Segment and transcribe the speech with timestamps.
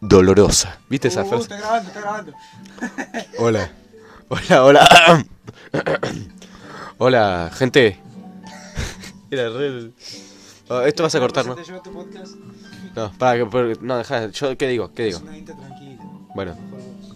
[0.00, 0.78] dolorosa.
[0.88, 1.42] ¿Viste esa Uh, frase?
[1.44, 2.32] está grabando, está grabando.
[3.38, 3.70] Hola.
[4.28, 5.26] Hola, hola.
[6.98, 7.98] hola, gente.
[9.30, 9.92] Era re...
[10.68, 11.54] Oh, esto vas a cortar, ¿no?
[11.54, 12.34] ¿Te lleva tu podcast?
[12.96, 13.76] No, para que...
[13.80, 14.26] No, deja...
[14.30, 14.92] Yo, ¿Qué digo?
[14.92, 15.28] ¿Qué Es digo?
[15.28, 16.02] una intro tranquila.
[16.34, 16.56] Bueno.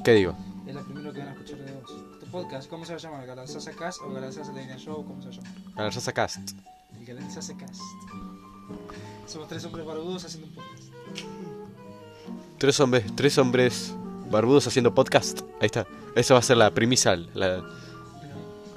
[0.04, 0.36] ¿qué digo?
[0.66, 1.90] Es la primera que van a escuchar de vos.
[2.20, 3.26] Tu podcast, ¿cómo se va a llamar?
[3.26, 5.04] ¿Galanzaza Cast o Galanzaza Lane Show?
[5.04, 5.48] ¿Cómo se llama?
[5.76, 6.52] A ver, Sasa Cast.
[6.98, 7.80] El Galanzaza Cast.
[9.26, 10.84] Somos tres hombres barbudos haciendo un podcast.
[12.60, 13.94] Tres hombres, tres hombres
[14.30, 15.40] barbudos haciendo podcast.
[15.62, 15.86] Ahí está.
[16.14, 17.16] Esa va a ser la premisa.
[17.16, 17.64] La...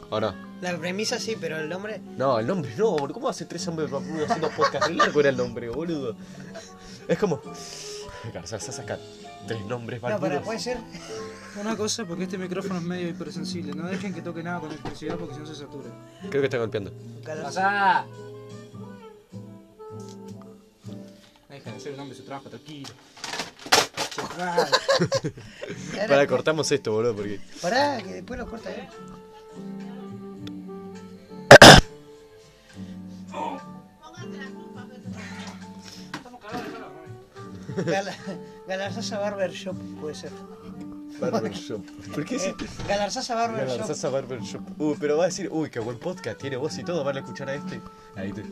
[0.10, 0.34] ¿O no?
[0.62, 2.00] La premisa sí, pero el nombre.
[2.16, 3.14] No, el nombre no, boludo.
[3.14, 4.88] ¿Cómo hace tres hombres barbudos haciendo podcast?
[4.88, 6.16] Qué largo era el nombre, boludo.
[7.10, 7.42] Es como.
[8.34, 8.98] Garzal saca
[9.48, 10.30] tres nombres No, barbudos.
[10.32, 10.78] para, puede ser.
[11.60, 13.74] Una cosa, porque este micrófono es medio hipersensible.
[13.74, 15.90] No dejen que toque nada con electricidad porque si no se satura.
[16.30, 16.94] Creo que está golpeando.
[17.26, 18.06] ¡Pasá!
[21.50, 22.90] Deja de hacer un hombre su trabajo, tranquilo.
[26.08, 27.40] Para, cortamos esto, boludo, porque.
[27.62, 28.88] Pará, que después lo corta él.
[37.86, 38.16] Gala-
[38.68, 40.32] Galarzaza Barber Shop puede ser.
[41.20, 41.82] Barbershop.
[42.14, 42.56] ¿Por qué Eh,
[42.88, 43.78] Galarzaza Barber Shop.
[43.78, 44.62] Garzasa Barbershop.
[44.80, 47.20] Uy, pero va a decir, uy, qué buen podcast, tiene voz y todo, van a
[47.20, 47.80] escuchar a este.
[48.16, 48.44] Ahí te.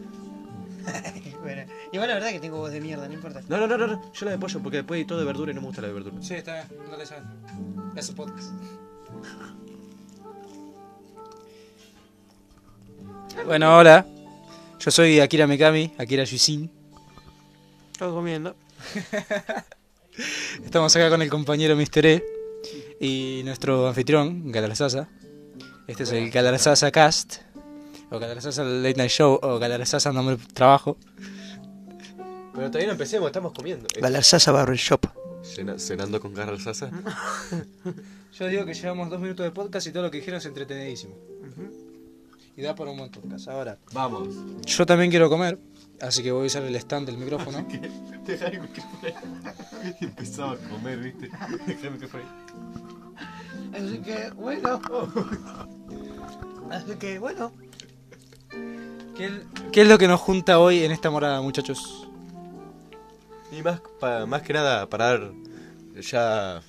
[1.42, 3.42] Bueno, igual la verdad que tengo voz de mierda, no importa.
[3.50, 5.56] No, no, no, no, no, yo la de pollo porque después todo de verdura y
[5.56, 6.16] no me gusta la de verdura.
[6.22, 7.24] Sí, está bien, no le saben.
[7.96, 8.52] Es su podcast.
[13.46, 14.06] Bueno, hola.
[14.80, 16.70] Yo soy Akira Mikami, Akira Yusin.
[17.92, 18.56] Estoy comiendo.
[20.64, 22.06] Estamos acá con el compañero Mr.
[22.06, 22.24] E
[23.00, 25.08] y nuestro anfitrión, Galarzaza.
[25.88, 27.42] Este es el Galarzaza Cast,
[28.12, 30.98] o Galarzaza Late Night Show, o Galarzaza Nombre Trabajo.
[32.54, 33.88] Pero todavía no empecemos, estamos comiendo.
[34.00, 35.02] Galarzaza Barber Shop.
[35.44, 36.92] cena- cenando con Garzasa.
[38.38, 41.16] Yo digo que llevamos dos minutos de podcast y todo lo que dijeron es entretenidísimo.
[42.56, 43.48] Y da para un buen podcast.
[43.48, 44.28] Ahora, Vamos.
[44.66, 45.58] yo también quiero comer,
[46.02, 47.66] así que voy a usar el stand del micrófono.
[48.26, 49.96] Dejar el micrófono ahí.
[50.02, 51.30] Y empezaba a comer, ¿viste?
[51.66, 52.24] Dejar el micrófono
[53.74, 53.82] ahí.
[53.82, 54.82] Así que, bueno.
[56.72, 57.52] Así que, bueno.
[59.16, 59.42] ¿Qué,
[59.72, 62.08] qué es lo que nos junta hoy en esta morada, muchachos?
[63.52, 65.32] Y más, pa- más que nada, para dar
[66.00, 66.62] ya...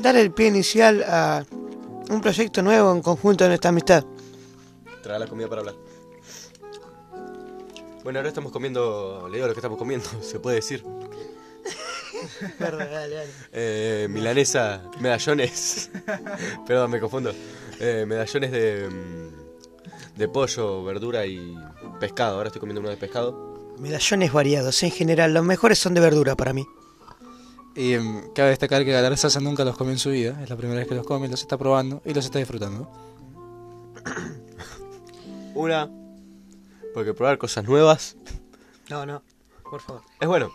[0.00, 1.44] Dar el pie inicial a
[2.10, 4.04] un proyecto nuevo en conjunto de nuestra amistad.
[5.02, 5.74] Traer la comida para hablar.
[8.04, 9.26] Bueno, ahora estamos comiendo...
[9.28, 10.84] Le digo lo que estamos comiendo, se puede decir.
[12.58, 13.30] Perdón, dale, dale.
[13.52, 15.90] Eh, milanesa, medallones.
[16.66, 17.32] Perdón, me confundo.
[17.80, 19.23] Eh, medallones de, mm,
[20.16, 21.56] de pollo, verdura y
[22.00, 22.36] pescado.
[22.36, 23.74] Ahora estoy comiendo uno de pescado.
[23.78, 26.64] Medallones variados, en general, los mejores son de verdura para mí.
[27.74, 30.78] Y em, cabe destacar que Galarzaza nunca los comió en su vida, es la primera
[30.78, 32.88] vez que los come, los está probando y los está disfrutando.
[35.54, 35.90] Una,
[36.92, 38.16] porque probar cosas nuevas
[38.88, 39.22] No, no,
[39.68, 40.02] por favor.
[40.20, 40.50] es bueno.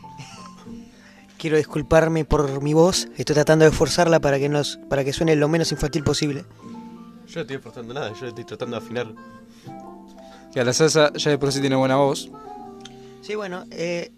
[1.37, 5.35] Quiero disculparme por mi voz, estoy tratando de forzarla para que, nos, para que suene
[5.35, 6.45] lo menos infantil posible.
[7.27, 9.13] Yo no estoy forzando nada, yo estoy tratando de afinar.
[10.53, 12.29] Galarzaza ya de por sí tiene buena voz.
[13.21, 14.11] Sí, bueno, eh,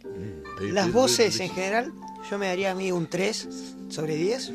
[0.61, 1.91] las voces en general,
[2.29, 3.47] yo me daría a mí un 3
[3.89, 4.51] sobre 10.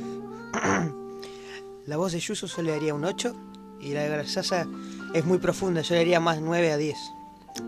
[1.86, 3.34] la voz de Yusu yo le daría un 8.
[3.81, 4.66] Y la de Garzasa
[5.12, 6.97] es muy profunda, yo le daría más 9 a 10.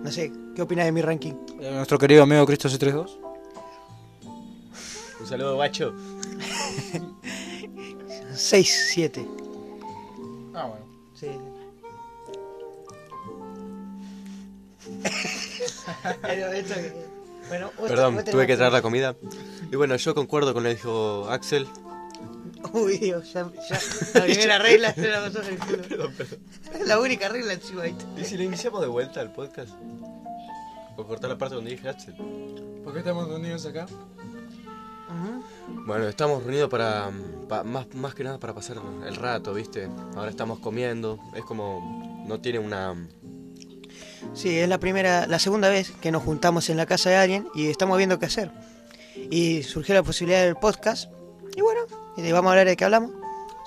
[0.03, 1.35] No sé, ¿qué opinas de mi ranking?
[1.61, 3.19] Eh, Nuestro querido amigo Cristo C32.
[5.21, 5.93] Un saludo, guacho.
[8.35, 9.27] 6, 7.
[10.55, 10.85] Ah, bueno.
[11.15, 11.27] Sí.
[17.49, 19.16] bueno, Perdón, tuve que traer la comida.
[19.71, 21.66] Y bueno, yo concuerdo con lo que dijo Axel.
[22.72, 23.81] Uy, Dios, ya, ya.
[24.15, 26.10] La primera regla se la pasó en el culo.
[26.87, 27.97] La única regla encima ahí.
[28.21, 29.71] ¿Y si lo iniciamos de vuelta al podcast?
[30.97, 32.15] O cortar la parte donde dije Axel.
[32.84, 33.87] ¿Por qué estamos reunidos acá?
[35.87, 37.11] Bueno, estamos reunidos para,
[37.49, 38.76] pa- más, más que nada para pasar
[39.06, 39.88] el rato, ¿viste?
[40.17, 42.94] Ahora estamos comiendo, es como no tiene una
[44.35, 47.49] Sí, es la primera, la segunda vez que nos juntamos en la casa de alguien
[47.55, 48.51] y estamos viendo qué hacer.
[49.31, 51.11] Y surgió la posibilidad del podcast.
[51.57, 51.81] Y bueno,
[52.17, 53.11] y vamos a hablar de qué hablamos.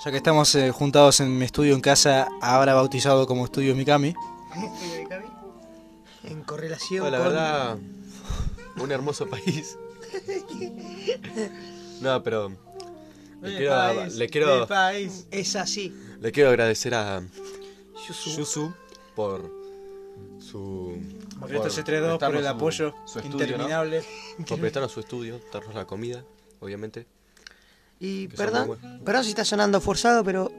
[0.04, 4.14] Ya que estamos eh, juntados en mi estudio en casa, ahora bautizado como Estudio Mikami.
[6.24, 7.26] En correlación No, la con...
[7.26, 7.76] verdad,
[8.80, 9.76] un hermoso país.
[12.00, 12.52] No, pero
[13.40, 15.26] le quiero, le quiero, país.
[15.32, 15.92] Es así.
[16.20, 17.22] le quiero agradecer a
[18.06, 18.30] Yusu.
[18.38, 18.72] Yusu
[19.16, 19.50] por
[20.52, 20.98] su
[21.40, 24.02] Por esto Por se 3 por prestarnos el su- apoyo su estudio, interminable.
[24.48, 26.24] Por prestarnos su estudio, darnos la comida,
[26.60, 27.06] obviamente.
[27.98, 30.50] Y perdón, perdón si está sonando forzado, pero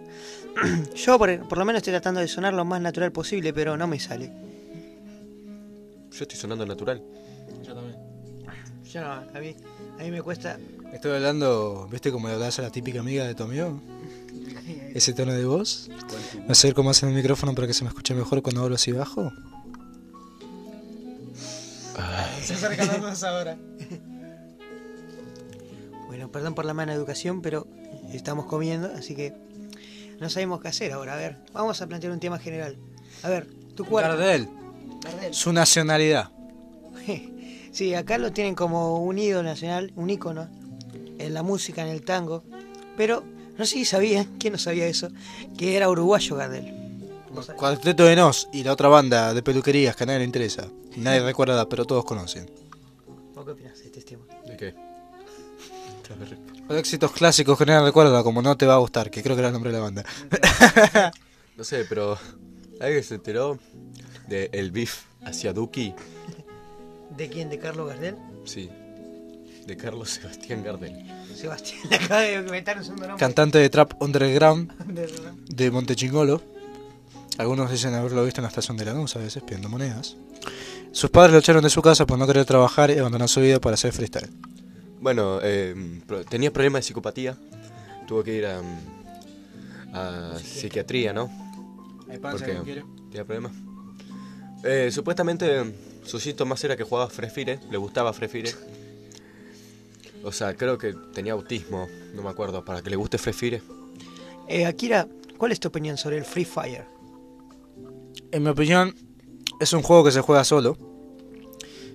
[0.95, 3.86] yo por, por lo menos estoy tratando de sonar lo más natural posible, pero no
[3.88, 4.31] me sale.
[6.12, 7.01] Yo estoy sonando natural.
[7.66, 7.98] Yo también.
[8.86, 9.56] Yo no, a mí,
[10.00, 10.57] a mí me cuesta.
[10.94, 13.81] Estoy hablando, ¿viste como le hablas a la típica amiga de tu amigo?
[14.94, 15.90] Ese tono de voz.
[16.45, 18.92] ¿Me acerco más en el micrófono para que se me escuche mejor cuando hablo así
[18.92, 19.31] bajo?
[22.45, 23.57] Se acerca más ahora.
[26.07, 27.68] Bueno, perdón por la mala educación, pero
[28.12, 29.34] estamos comiendo, así que
[30.19, 31.13] no sabemos qué hacer ahora.
[31.13, 32.78] A ver, vamos a plantear un tema general.
[33.24, 34.10] A ver, tu cuerpo.
[34.10, 34.50] Gardel,
[35.04, 35.34] Gardel.
[35.34, 36.31] su nacionalidad.
[37.74, 40.48] Sí, acá lo tienen como un ídolo nacional, un ícono
[41.18, 42.44] en la música, en el tango.
[42.95, 43.24] Pero
[43.57, 45.10] no sé si sabían, ¿quién no sabía eso?
[45.57, 46.82] Que era uruguayo Gardel.
[47.57, 50.68] Cuarteto de Nos y la otra banda de peluquerías que a nadie le interesa.
[50.97, 52.50] Nadie recuerda, pero todos conocen.
[53.33, 54.24] ¿Vos qué opinas de este tema?
[54.45, 54.75] ¿De qué?
[56.69, 59.39] Los éxitos clásicos que nadie recuerda, como No Te Va a Gustar, que creo que
[59.39, 60.03] era el nombre de la banda.
[61.56, 62.18] No sé, pero
[62.81, 63.59] ¿alguien se enteró
[64.27, 65.94] de el beef hacia Duki?
[67.15, 67.51] ¿De quién?
[67.51, 68.15] ¿De Carlos Gardel?
[68.44, 68.71] Sí.
[69.68, 71.06] De Carlos Sebastián Gardel.
[71.35, 73.19] Sebastián, acaba de inventar un segundo nombre.
[73.19, 75.13] Cantante de trap underground De-
[75.47, 76.41] de Montechingolo.
[77.38, 80.15] Algunos dicen haberlo visto en la estación de Lanús a veces pidiendo monedas.
[80.91, 83.59] Sus padres lo echaron de su casa por no querer trabajar y abandonar su vida
[83.59, 84.30] para hacer freestyle.
[85.01, 85.75] Bueno, eh,
[86.30, 87.38] tenía problemas de psicopatía.
[88.07, 88.62] Tuvo que ir a,
[89.94, 91.31] a psiquiatría, ¿no?
[92.21, 93.53] Porque tenía problemas.
[94.63, 95.74] Eh, supuestamente
[96.06, 98.53] sus síntomas era que jugaba Frefire, le gustaba Frefire.
[100.24, 103.62] O sea, creo que tenía autismo, no me acuerdo, para que le guste Frefire.
[104.47, 105.07] Eh, Akira,
[105.38, 106.85] ¿cuál es tu opinión sobre el Free Fire?
[108.31, 108.95] En mi opinión,
[109.60, 110.77] es un juego que se juega solo.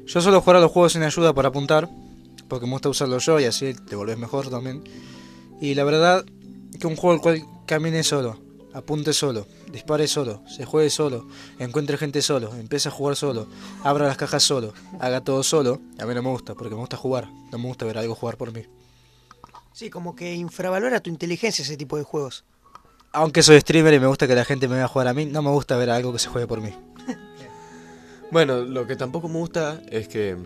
[0.06, 1.88] Yo suelo jugar a los juegos sin ayuda para apuntar,
[2.48, 4.82] porque me gusta usarlo yo y así te volvés mejor también.
[5.60, 6.24] Y la verdad,
[6.78, 8.40] que un juego el cual camine solo,
[8.72, 11.26] apunte solo, dispare solo, se juegue solo,
[11.58, 13.48] encuentre gente solo, empiece a jugar solo,
[13.82, 16.96] abra las cajas solo, haga todo solo, a mí no me gusta, porque me gusta
[16.96, 18.62] jugar, no me gusta ver algo jugar por mí.
[19.72, 22.44] Sí, como que infravalora tu inteligencia ese tipo de juegos.
[23.18, 25.42] Aunque soy streamer y me gusta que la gente me vea jugar a mí, no
[25.42, 26.72] me gusta ver algo que se juegue por mí.
[28.30, 30.36] Bueno, lo que tampoco me gusta es que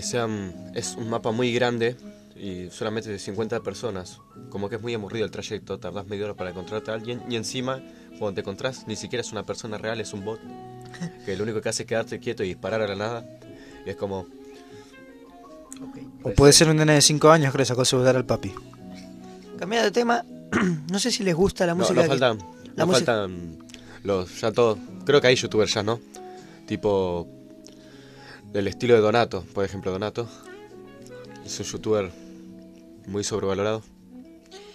[0.00, 0.28] sea,
[0.72, 1.96] es un mapa muy grande
[2.36, 4.20] y solamente de 50 personas.
[4.50, 7.34] Como que es muy aburrido el trayecto, tardás media hora para encontrarte a alguien y
[7.34, 7.82] encima,
[8.20, 10.40] cuando te encontrás, ni siquiera es una persona real, es un bot.
[11.26, 13.26] Que lo único que hace es quedarte quieto y disparar a la nada.
[13.84, 14.28] Y es como,
[16.22, 18.54] O puede ser un nene de 5 años que le sacó el celular al papi.
[19.58, 20.24] Cambiando de tema,
[20.90, 21.94] no sé si les gusta la música.
[21.94, 23.58] no que- faltan, la no música- faltan
[24.02, 26.00] los, ya todos, creo que hay youtubers ya, ¿no?
[26.66, 27.28] Tipo,
[28.52, 30.28] del estilo de Donato, por ejemplo, Donato.
[31.44, 32.10] Es un youtuber
[33.06, 33.82] muy sobrevalorado.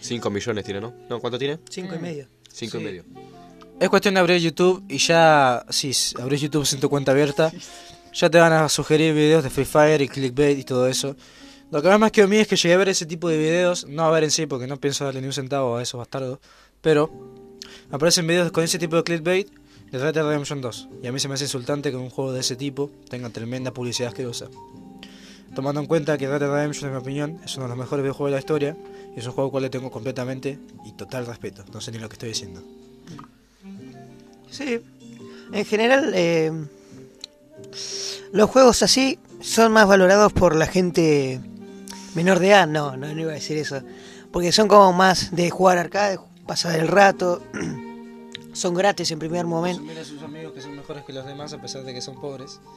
[0.02, 0.94] 5 millones tiene, ¿no?
[1.10, 1.60] No, ¿cuánto tiene?
[1.70, 2.28] Cinco y medio.
[2.52, 2.86] 5 y Sí.
[2.86, 3.06] medio.
[3.80, 7.52] Es cuestión de abrir YouTube y ya, si s- abrís YouTube sin tu cuenta abierta,
[8.14, 11.16] ya te van a sugerir videos de Free Fire y clickbait y todo eso.
[11.72, 13.38] Lo que más me quedó a mí es que llegué a ver ese tipo de
[13.38, 16.00] videos, no a ver en sí porque no pienso darle ni un centavo a esos
[16.00, 16.40] bastardos,
[16.82, 17.12] pero
[17.92, 19.50] aparecen videos con ese tipo de clickbait
[19.92, 20.90] de Red Dead Redemption 2.
[21.04, 23.72] Y a mí se me hace insultante que un juego de ese tipo tenga tremenda
[23.72, 24.48] publicidad asquerosa.
[25.54, 28.32] Tomando en cuenta que Red Redemption, en mi opinión, es uno de los mejores videojuegos
[28.32, 28.78] de la historia
[29.16, 31.64] y es un juego al cual le tengo completamente y total respeto.
[31.72, 32.64] No sé ni lo que estoy diciendo.
[34.50, 34.82] Sí,
[35.52, 36.52] en general eh,
[38.32, 41.40] los juegos así son más valorados por la gente
[42.20, 43.82] menor de edad, no, no, no iba a decir eso,
[44.32, 47.42] porque son como más de jugar arcade, pasar el rato,
[48.54, 49.82] son gratis en primer momento.
[49.82, 52.20] Mira a sus amigos que son mejores que los demás a pesar de que son
[52.20, 52.60] pobres.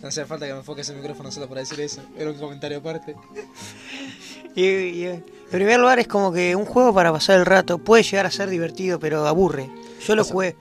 [0.00, 2.00] No hace falta que me enfoques el micrófono solo para decir eso.
[2.16, 3.16] Era un comentario aparte.
[4.54, 8.02] Y, y, en primer lugar es como que un juego para pasar el rato puede
[8.04, 9.68] llegar a ser divertido, pero aburre.
[10.06, 10.56] Yo lo O sea, jugué,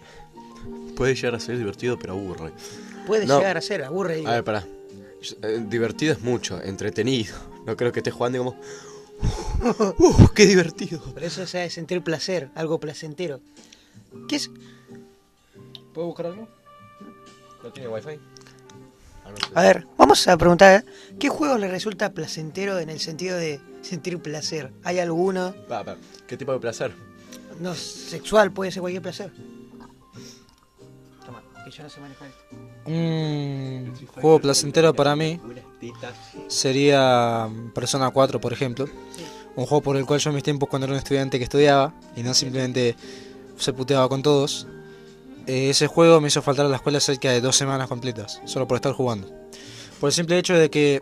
[0.96, 2.51] Puede llegar a ser divertido, pero aburre.
[3.05, 3.38] puede no.
[3.38, 4.15] llegar a ser, aburre.
[4.17, 4.27] digo.
[4.27, 4.65] A ver, pará.
[5.43, 7.36] Eh, divertido es mucho, entretenido.
[7.67, 8.55] No creo que estés jugando y como...
[10.00, 11.01] ¡Uh, qué divertido!
[11.13, 13.41] Pero eso se de sentir placer, algo placentero.
[14.29, 14.50] ¿Qué es?
[15.93, 16.47] ¿Puedo buscar algo?
[17.62, 18.19] ¿No tiene wifi?
[19.53, 20.86] A ver, vamos a preguntar,
[21.19, 24.71] ¿qué juego le resulta placentero en el sentido de sentir placer?
[24.83, 25.53] ¿Hay alguno?
[25.69, 25.97] Va, va.
[26.25, 26.93] ¿Qué tipo de placer?
[27.59, 29.33] No, sexual, puede ser cualquier placer.
[31.67, 32.43] Que yo no sé manejar esto.
[32.86, 35.38] Un juego placentero para mí
[36.47, 38.88] sería mm, Persona 4, por ejemplo.
[39.57, 41.93] Un juego por el cual yo en mis tiempos cuando era un estudiante que estudiaba
[42.15, 42.95] y no simplemente
[43.57, 44.65] se puteaba con todos,
[45.45, 48.65] eh, ese juego me hizo faltar a la escuela cerca de dos semanas completas, solo
[48.65, 49.27] por estar jugando.
[50.00, 51.01] Por el simple hecho de que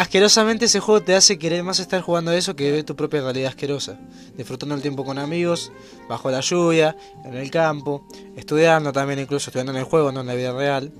[0.00, 3.50] asquerosamente ese juego te hace querer más estar jugando eso que ver tu propia realidad
[3.50, 3.98] asquerosa.
[4.34, 5.72] Disfrutando el tiempo con amigos,
[6.08, 10.26] bajo la lluvia, en el campo, estudiando también incluso, estudiando en el juego, no en
[10.26, 10.90] la vida real.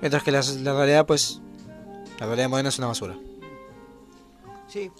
[0.00, 1.40] Mientras que la, la realidad, pues,
[2.18, 3.16] la realidad moderna es una basura.
[4.66, 4.90] Sí.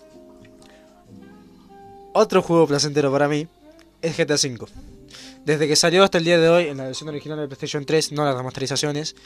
[2.12, 3.49] Otro juego placentero para mí
[4.02, 4.66] es GTA V.
[5.45, 8.12] Desde que salió hasta el día de hoy, en la versión original de PlayStation 3,
[8.12, 9.16] no las remasterizaciones,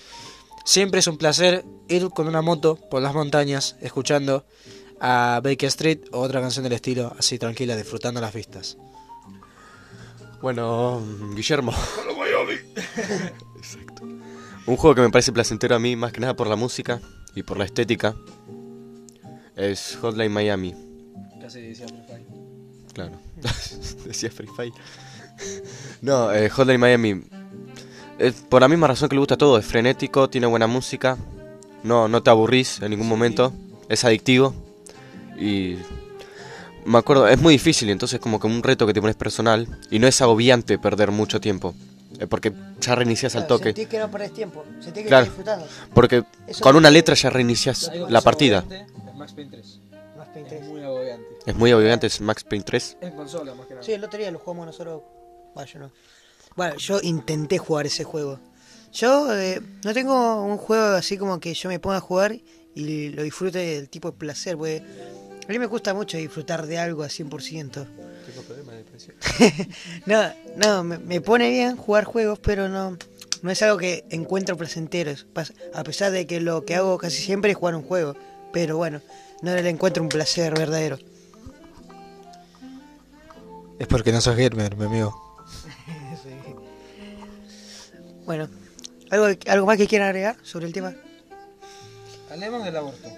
[0.64, 4.44] siempre es un placer ir con una moto por las montañas, escuchando
[5.00, 8.76] a Baker Street o otra canción del estilo, así tranquila, disfrutando las vistas.
[10.40, 11.02] Bueno,
[11.34, 11.72] Guillermo.
[13.56, 14.02] Exacto.
[14.02, 17.00] Un juego que me parece placentero a mí, más que nada por la música
[17.34, 18.14] y por la estética,
[19.56, 20.74] es Hotline Miami.
[21.40, 22.26] Casi decía Free Fire.
[22.92, 23.20] Claro,
[24.04, 24.72] decía Free Fire.
[26.02, 27.22] No, eh, Hotline Miami.
[28.20, 31.16] Es por la misma razón que le gusta todo, es frenético, tiene buena música,
[31.82, 33.52] no, no te aburrís en ningún momento,
[33.88, 34.54] es adictivo
[35.38, 35.76] y
[36.84, 39.98] me acuerdo, es muy difícil, entonces como que un reto que te pones personal y
[39.98, 41.74] no es agobiante perder mucho tiempo.
[42.18, 43.72] eh, Porque ya reinicias al toque.
[43.72, 45.24] Sentí que no perdés tiempo, sentí que Claro.
[45.24, 45.66] estás disfrutando.
[45.94, 48.64] Porque Eso con una letra ya reinicias la partida.
[48.70, 49.80] Es Max Payne 3.
[50.18, 50.64] Más Paint 3.
[50.68, 51.26] muy agobiante.
[51.46, 52.96] Es muy agobiante, es Max Payne 3.
[53.00, 53.86] En consola más que nada.
[53.86, 55.00] Sí, el otro día lo jugamos nosotros.
[55.72, 55.90] Yo no.
[56.56, 58.38] Bueno, yo intenté jugar ese juego.
[58.92, 62.36] Yo eh, no tengo un juego así como que yo me ponga a jugar
[62.74, 64.82] y lo disfrute del tipo de placer, porque
[65.46, 67.86] a mí me gusta mucho disfrutar de algo a 100%.
[70.06, 72.96] no, no, me, me pone bien jugar juegos, pero no,
[73.42, 75.12] no es algo que encuentro placentero.
[75.74, 78.16] A pesar de que lo que hago casi siempre es jugar un juego,
[78.52, 79.00] pero bueno,
[79.42, 80.98] no le encuentro un placer verdadero.
[83.78, 85.29] Es porque no sos gamer, mi amigo.
[88.30, 88.48] Bueno,
[89.10, 90.94] ¿algo, ¿algo más que quieran agregar sobre el tema?
[92.30, 93.08] Hablemos del aborto.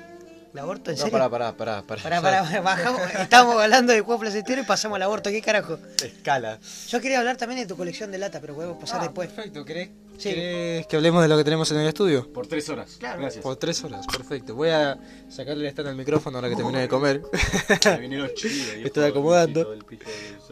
[0.54, 0.90] ¿El aborto?
[0.90, 1.12] ¿En No, serio?
[1.12, 1.83] pará, pará, pará.
[1.83, 2.02] pará.
[2.02, 5.78] Pará, pará, bajamos, estábamos hablando de juego placentero y pasamos al aborto, ¿qué carajo?
[6.02, 6.59] Escala.
[6.88, 9.28] Yo quería hablar también de tu colección de lata, pero podemos pasar después.
[9.28, 10.31] Perfecto, ¿querés, Sí.
[10.31, 12.33] querés que hablemos de lo que tenemos en el estudio?
[12.33, 12.97] Por tres horas.
[12.99, 13.21] Claro.
[13.21, 13.42] Gracias.
[13.42, 14.54] Por tres horas, perfecto.
[14.54, 17.21] Voy a sacarle el stand al micrófono ahora que termine de comer.
[18.83, 19.76] Estoy acomodando.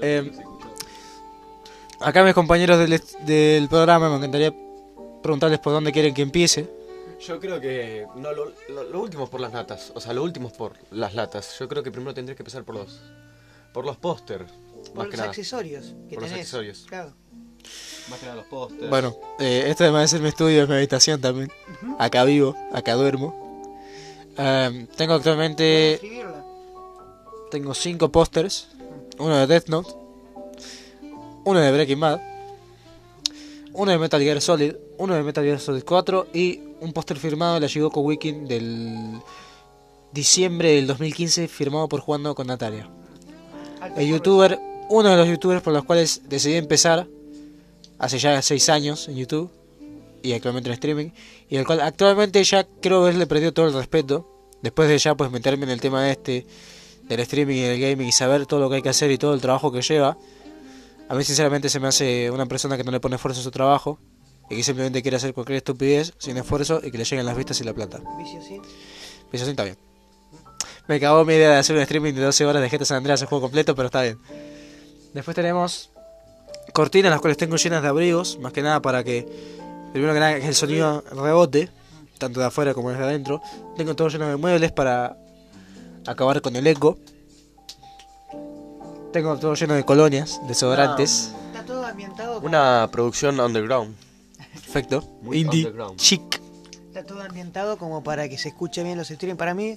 [0.02, 0.30] Eh,
[2.00, 4.54] acá mis compañeros del, del programa me encantaría
[5.22, 6.68] preguntarles por dónde quieren que empiece.
[7.20, 8.06] Yo creo que.
[8.16, 9.92] No, lo, lo- lo último es por las latas.
[9.94, 11.58] O sea, lo último es por las latas.
[11.58, 13.00] Yo creo que primero tendrías que empezar por los.
[13.74, 14.46] Por los póster.
[14.46, 16.86] Por Más los que accesorios que Por los accesorios.
[16.88, 17.12] Claro.
[18.08, 18.88] Más que nada los pósters.
[18.88, 21.52] Bueno, eh, esto además de ser mi estudio es mi habitación también.
[21.98, 23.48] Acá vivo, acá duermo.
[24.96, 26.42] Tengo actualmente Escribirla.
[27.50, 28.68] tengo cinco pósters.
[29.18, 29.90] Uno de Death Note.
[31.50, 32.20] Uno de Breaking Bad.
[33.72, 34.74] Uno de Metal Gear Solid.
[34.98, 36.28] Uno de Metal Gear Solid 4.
[36.32, 39.18] Y un póster firmado de la Shigoko Wiki del
[40.12, 42.88] diciembre del 2015 firmado por Jugando con Natalia.
[43.96, 47.08] El youtuber, uno de los youtubers por los cuales decidí empezar
[47.98, 49.50] hace ya 6 años en YouTube
[50.22, 51.10] y actualmente en streaming
[51.48, 55.32] y el cual actualmente ya creo haberle perdido todo el respeto después de ya pues
[55.32, 56.46] meterme en el tema este
[57.08, 59.34] del streaming y del gaming y saber todo lo que hay que hacer y todo
[59.34, 60.16] el trabajo que lleva
[61.10, 63.50] a mí sinceramente se me hace una persona que no le pone esfuerzo a su
[63.50, 63.98] trabajo
[64.48, 67.60] y que simplemente quiere hacer cualquier estupidez sin esfuerzo y que le lleguen las vistas
[67.60, 68.60] y la plata Vicio, así,
[69.32, 69.76] está bien.
[70.86, 73.20] Me cagó mi idea de hacer un streaming de 12 horas de GTA San Andreas,
[73.22, 74.20] el juego completo, pero está bien.
[75.12, 75.90] Después tenemos
[76.72, 79.26] cortinas, las cuales tengo llenas de abrigos, más que nada para que,
[79.92, 81.70] primero que nada, que el sonido rebote,
[82.18, 83.42] tanto de afuera como desde adentro.
[83.76, 85.16] Tengo todo lleno de muebles para
[86.06, 86.98] acabar con el eco.
[89.12, 91.32] Tengo todo lleno de colonias, desodorantes.
[91.52, 93.96] Está todo ambientado como, Una producción underground.
[94.52, 95.02] Perfecto.
[95.22, 95.98] Muy Indie, underground.
[95.98, 96.40] chic.
[96.88, 99.36] está todo ambientado como para que se escuche bien los streams.
[99.36, 99.76] Para mí,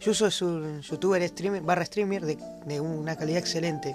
[0.00, 3.94] Yuso es un youtuber streamer, barra streamer de, de una calidad excelente.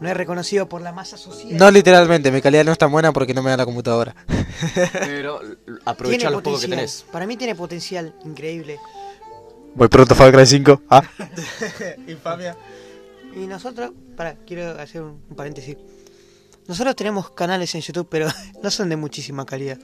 [0.00, 1.56] No es reconocido por la masa social.
[1.56, 4.14] No literalmente, mi calidad no es tan buena porque no me da la computadora.
[4.92, 5.40] Pero
[5.84, 7.04] aprovecha los pocos que tenés.
[7.10, 8.78] Para mí tiene potencial increíble.
[9.74, 10.82] Voy pronto Far Cry 5.
[10.90, 11.02] Ah.
[12.08, 12.56] Infamia.
[13.34, 15.76] Y nosotros, para, quiero hacer un, un paréntesis.
[16.66, 18.28] Nosotros tenemos canales en YouTube, pero
[18.62, 19.78] no son de muchísima calidad.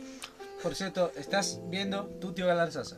[0.62, 2.96] Por cierto, estás viendo tu tío Galarzaza.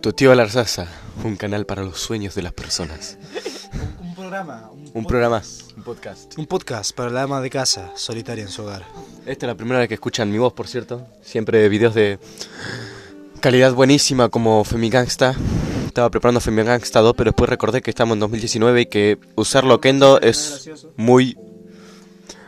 [0.00, 0.86] Tu tío Alarzaza,
[1.24, 3.18] un canal para los sueños de las personas.
[4.00, 4.70] Un, un programa.
[4.94, 5.42] Un programa,
[5.76, 6.38] un podcast.
[6.38, 8.86] Un podcast para la ama de casa, solitaria en su hogar.
[9.26, 11.06] Esta es la primera vez que escuchan mi voz, por cierto.
[11.22, 12.18] Siempre videos de
[13.40, 15.34] calidad buenísima como Femigangsta.
[15.90, 20.20] Estaba preparando Femigangsta 2, pero después recordé que estamos en 2019 y que usar Loquendo
[20.20, 21.36] es muy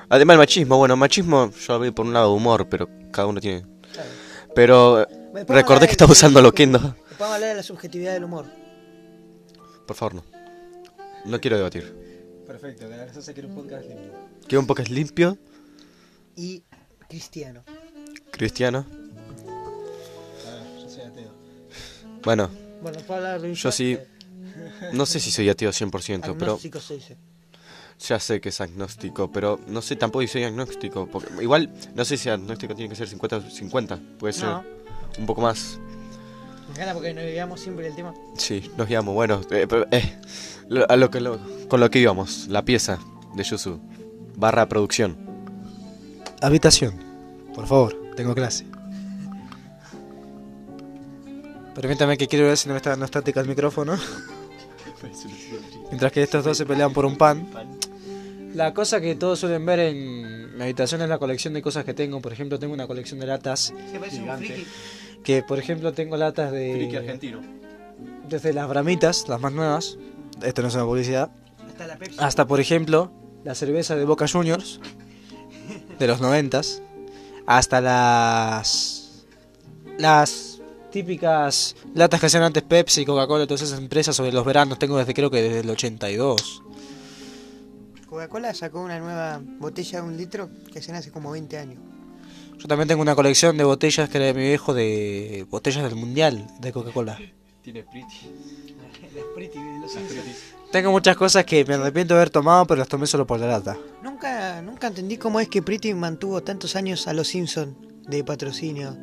[0.08, 3.40] Además el machismo, bueno, machismo yo lo veo por un lado humor, pero cada uno
[3.40, 3.66] tiene...
[4.54, 5.08] Pero
[5.49, 6.78] recordé que estaba usando Loquendo.
[7.18, 8.46] Podemos hablar de la subjetividad del humor.
[9.88, 10.25] Por favor, no.
[11.25, 12.42] No quiero debatir.
[12.46, 14.12] Perfecto, de la se quiere un podcast limpio.
[14.46, 15.38] Quiero un podcast limpio.
[16.37, 16.62] Y
[17.08, 17.64] cristiano.
[18.30, 18.87] Cristiano.
[22.22, 22.62] Bueno, yo
[23.72, 23.98] sí.
[24.92, 26.58] No sé si soy ateo 100%, pero.
[28.08, 31.06] Ya sé que es agnóstico, pero no sé tampoco si soy agnóstico.
[31.06, 34.18] Porque, igual, no sé si agnóstico tiene que ser 50-50.
[34.18, 34.48] Puede ser
[35.18, 35.78] un poco más.
[36.66, 38.14] Me encanta porque nos guiamos siempre el tema.
[38.36, 39.14] Sí, nos guiamos.
[39.14, 40.18] Bueno, eh, eh
[40.88, 41.22] a lo que,
[41.68, 42.48] con lo que íbamos.
[42.48, 42.98] La pieza
[43.34, 43.80] de Yusu.
[44.36, 45.16] Barra producción.
[46.40, 46.98] Habitación.
[47.54, 48.71] Por favor, tengo clase.
[51.74, 53.96] Permítame que quiero ver si no está no estática el micrófono.
[55.88, 57.48] Mientras que estos dos se pelean por un pan.
[58.54, 61.94] La cosa que todos suelen ver en mi habitación es la colección de cosas que
[61.94, 62.20] tengo.
[62.20, 63.72] Por ejemplo, tengo una colección de latas.
[65.24, 66.74] Que, por ejemplo, tengo latas de.
[66.74, 67.40] Friki argentino.
[68.28, 69.96] Desde las bramitas, las más nuevas.
[70.42, 71.30] Esto no es una publicidad.
[71.66, 73.12] Hasta, Hasta por ejemplo,
[73.44, 74.80] la cerveza de Boca Juniors.
[75.98, 76.82] De los noventas.
[77.46, 79.24] Hasta las.
[79.98, 80.51] Las
[80.92, 85.14] típicas latas que hacían antes Pepsi, Coca-Cola, todas esas empresas sobre los veranos, tengo desde
[85.14, 86.62] creo que desde el 82.
[88.08, 91.80] Coca-Cola sacó una nueva botella de un litro que se hace como 20 años.
[92.58, 95.96] Yo también tengo una colección de botellas que era de mi viejo de botellas del
[95.96, 97.18] mundial de Coca-Cola.
[97.62, 98.30] Tiene Pretty.
[100.72, 103.46] Tengo muchas cosas que me arrepiento de haber tomado, pero las tomé solo por la
[103.46, 103.76] lata.
[104.02, 107.75] Nunca, nunca entendí cómo es que Pretty mantuvo tantos años a los Simpsons
[108.06, 108.96] de patrocinio.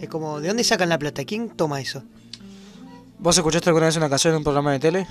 [0.00, 1.24] Es como, ¿de dónde sacan la plata?
[1.24, 2.02] ¿Quién toma eso?
[3.18, 5.06] ¿Vos escuchaste alguna vez una canción en un programa de tele?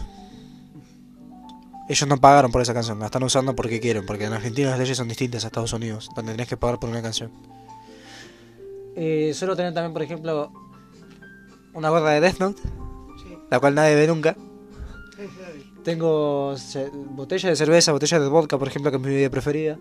[1.87, 4.79] Ellos no pagaron por esa canción, la están usando porque quieren, porque en Argentina las
[4.79, 7.31] leyes son distintas a Estados Unidos, donde tenés que pagar por una canción.
[8.95, 10.51] Eh, suelo tener también, por ejemplo,
[11.73, 12.61] una gorra de Death Note,
[13.51, 14.35] la cual nadie ve nunca.
[15.83, 16.55] Tengo
[17.11, 19.77] botella de cerveza, botella de vodka, por ejemplo, que es mi bebida preferida.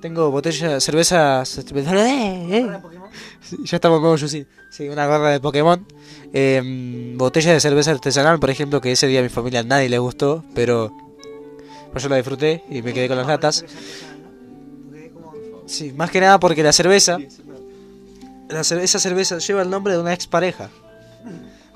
[0.00, 1.42] Tengo botella, cerveza.
[1.42, 2.66] ¿Eh?
[3.64, 4.46] Ya estamos nuevos, yo sí.
[4.70, 5.86] Sí, una gorra de Pokémon.
[6.32, 9.98] Eh, botella de cerveza artesanal, por ejemplo, que ese día a mi familia nadie le
[9.98, 10.92] gustó, pero.
[11.92, 13.64] Pues yo la disfruté y me quedé con las latas.
[15.66, 17.18] Sí, más que nada porque la cerveza.
[18.48, 20.70] La esa cerveza lleva el nombre de una expareja.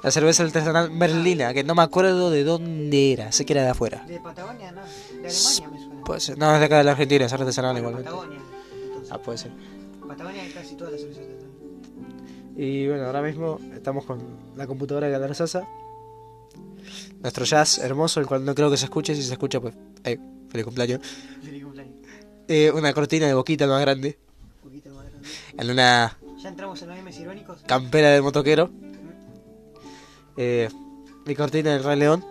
[0.03, 3.71] La cerveza artesanal Merlina, que no me acuerdo de dónde era, sé que era de
[3.71, 4.05] afuera.
[4.07, 5.90] De Patagonia, no, de Alemania me suena.
[6.05, 8.11] Puede ser, no, es de acá de la Argentina, es artesanal igualmente.
[8.11, 8.41] Patagonia.
[9.11, 9.53] Ah, puede ser.
[10.07, 11.25] Patagonia es casi todas las cervezas
[12.57, 14.21] Y bueno, ahora mismo estamos con
[14.57, 15.67] la computadora de Galarzaza.
[17.21, 20.19] Nuestro jazz hermoso, el cual no creo que se escuche, si se escucha pues, eh,
[20.49, 21.01] feliz cumpleaños.
[21.43, 21.97] Feliz cumpleaños.
[22.49, 24.19] Eh, una cortina de boquita más grande.
[24.65, 25.29] Boquita más grande.
[25.59, 26.19] En una...
[26.43, 27.61] Ya entramos en los memes irónicos.
[27.67, 28.71] Campera del motoquero.
[30.37, 30.69] Eh,
[31.27, 32.25] mi cortina del Rey León.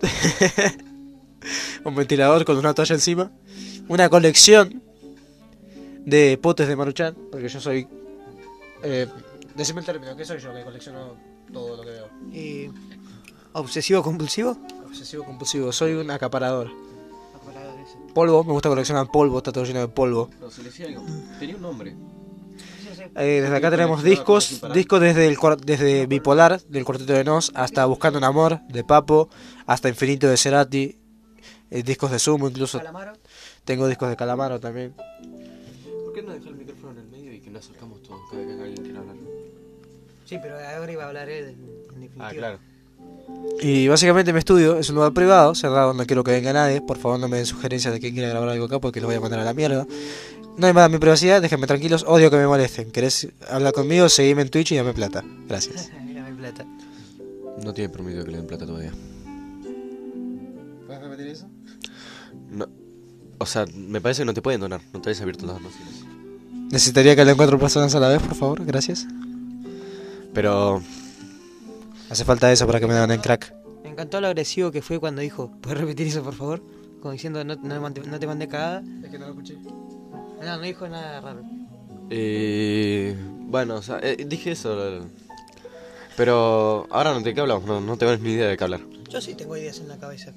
[1.84, 3.30] un ventilador con una toalla encima.
[3.88, 4.82] Una colección
[6.04, 7.86] de potes de Maruchan, porque yo soy.
[8.82, 9.06] Eh,
[9.54, 11.16] decime el término, ¿qué soy yo que colecciono
[11.52, 12.08] todo lo que veo?
[12.32, 12.70] Eh,
[13.52, 14.58] ¿Obsesivo compulsivo?
[14.86, 16.70] Obsesivo compulsivo, soy un acaparador.
[18.14, 20.30] Polvo, me gusta coleccionar polvo, está todo lleno de polvo.
[21.38, 21.96] Tenía un nombre.
[23.16, 27.84] Eh, desde acá tenemos discos, discos desde el desde Bipolar, del Cuarteto de Nos, hasta
[27.86, 29.28] Buscando un Amor, de Papo,
[29.66, 30.98] hasta Infinito de Cerati,
[31.74, 32.78] eh, discos de Sumo incluso.
[32.78, 33.14] ¿Calamaro?
[33.64, 34.94] Tengo discos de Calamaro también.
[36.04, 38.44] ¿Por qué no dejar el micrófono en el medio y que nos acercamos todos cada
[38.44, 39.16] vez que alguien quiera hablar?
[40.24, 42.28] Sí, pero ahora iba a hablar él, en definitiva.
[42.28, 42.58] Ah, claro.
[43.60, 46.80] Y básicamente mi estudio es un lugar privado, cerrado, no quiero que venga nadie.
[46.80, 49.16] Por favor, no me den sugerencias de quién quiera grabar algo acá porque lo voy
[49.16, 49.84] a mandar a la mierda.
[50.56, 52.92] No hay más mi privacidad, déjenme tranquilos, odio que me molesten.
[52.92, 54.08] ¿Querés hablar conmigo?
[54.08, 55.24] Seguime en Twitch y dame plata.
[55.48, 55.90] Gracias.
[56.14, 56.64] dame plata.
[57.64, 58.92] No tiene permitido que le den plata todavía.
[62.54, 62.68] No.
[63.38, 66.04] O sea, me parece que no te pueden donar, no te hayas abierto las donaciones.
[66.70, 69.06] Necesitaría que hablen cuatro personas a la vez, por favor, gracias.
[70.32, 70.82] Pero.
[72.10, 73.54] Hace falta eso para que me den crack.
[73.82, 76.62] Me encantó lo agresivo que fue cuando dijo, ¿puedes repetir eso, por favor?
[77.00, 78.82] Como diciendo, no, no, no te mandé cagada.
[79.02, 79.56] Es que no lo escuché.
[79.56, 81.42] No, no dijo nada raro.
[82.10, 85.06] Eh, bueno, o sea, eh, dije eso.
[86.16, 88.80] Pero ahora no te qué hablamos, no, no tengo ni idea de qué hablar.
[89.08, 90.32] Yo sí tengo ideas en la cabeza.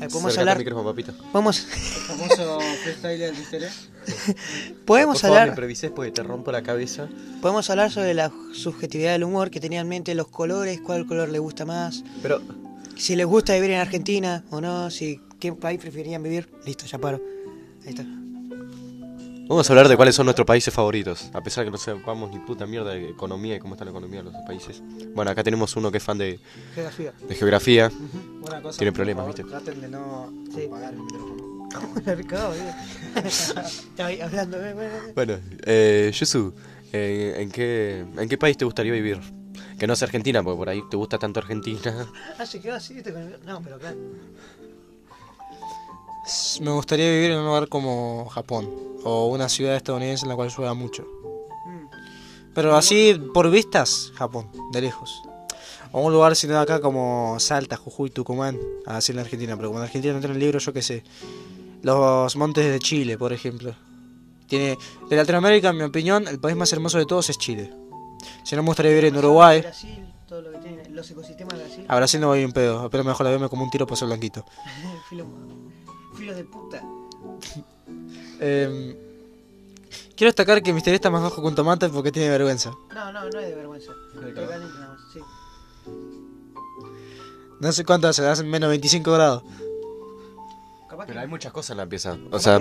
[0.00, 0.58] Eh, podemos hablar.
[0.58, 1.12] Micrófono, papito.
[1.32, 1.66] Vamos.
[1.72, 3.34] El famoso freestyle del
[4.84, 5.58] Podemos Por hablar.
[5.58, 7.08] Me porque te rompo la cabeza.
[7.40, 11.28] Podemos hablar sobre la subjetividad del humor que tenía en mente los colores, cuál color
[11.28, 12.04] le gusta más.
[12.22, 12.42] Pero.
[12.96, 16.48] Si les gusta vivir en Argentina o no, si qué país preferirían vivir.
[16.64, 17.20] Listo, ya paro.
[17.84, 18.04] Ahí está.
[19.46, 22.30] Vamos a hablar de cuáles son nuestros países favoritos, a pesar de que no sepamos
[22.30, 24.82] ni puta mierda de economía y cómo está la economía de los países.
[25.14, 26.40] Bueno, acá tenemos uno que es fan de
[26.74, 27.12] geografía.
[27.28, 27.92] De geografía.
[28.40, 29.44] cosa, Tiene problemas, ¿viste?
[29.44, 30.64] Traten de no sí.
[30.64, 31.68] apagar el micrófono.
[34.22, 34.58] hablando.
[35.14, 35.34] Bueno,
[35.66, 36.54] eh, Yusu,
[36.92, 39.20] eh, ¿en, qué, ¿en qué país te gustaría vivir?
[39.78, 42.08] Que no sea Argentina, porque por ahí te gusta tanto Argentina.
[42.38, 42.94] Ah, se quedó así,
[43.44, 43.98] no, pero claro.
[46.62, 50.50] Me gustaría vivir en un lugar como Japón o una ciudad estadounidense en la cual
[50.56, 51.04] llueva mucho.
[51.66, 51.86] Mm.
[52.54, 55.22] Pero así, por vistas, Japón, de lejos.
[55.92, 59.56] O un lugar sino acá como Salta, Jujuy, Tucumán, así en la Argentina.
[59.56, 61.04] Pero como en Argentina no tiene el libro, yo qué sé.
[61.82, 63.76] Los montes de Chile, por ejemplo.
[64.48, 64.76] Tiene,
[65.08, 67.72] de Latinoamérica, en mi opinión, el país más hermoso de todos es Chile.
[68.42, 69.60] Si no me gustaría vivir en Uruguay.
[69.60, 71.84] Brasil, todo lo que tiene, los ecosistemas de Brasil.
[71.86, 74.08] A Brasil no voy un pedo, pero mejor la verme como un tiro por ser
[74.08, 74.44] blanquito.
[76.16, 76.82] Filos de puta.
[78.40, 78.96] eh,
[80.16, 82.72] quiero destacar que Mister está más bajo con tomate porque tiene vergüenza.
[82.94, 83.92] No, no, no es de vergüenza.
[85.12, 85.20] sí.
[87.60, 89.42] No sé cuánto hace, hace menos 25 grados.
[91.06, 92.16] Pero hay muchas cosas en la pieza.
[92.30, 92.60] O sea,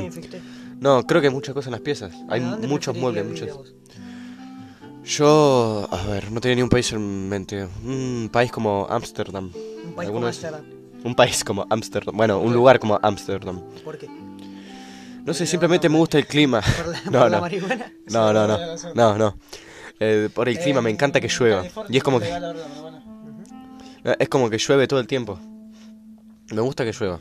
[0.79, 2.13] no, creo que hay muchas cosas en las piezas.
[2.29, 3.73] Hay muchos muebles, muchos.
[5.03, 7.67] Yo, a ver, no tenía ni un país en mente.
[7.83, 9.51] Un país como Ámsterdam.
[9.85, 10.65] Un país como Ámsterdam.
[11.03, 12.15] Un país como Ámsterdam.
[12.15, 13.61] Bueno, un lugar como Ámsterdam.
[13.83, 14.07] ¿Por qué?
[15.25, 16.61] No sé, simplemente me gusta el clima.
[16.77, 17.49] ¿Por la, no, no.
[18.09, 18.93] no, no, no.
[18.93, 19.37] No, no.
[19.99, 21.63] Eh, por el clima, me encanta que llueva.
[21.89, 22.29] Y es como que.
[24.19, 25.39] Es como que llueve todo el tiempo.
[26.51, 27.19] Me gusta que llueva.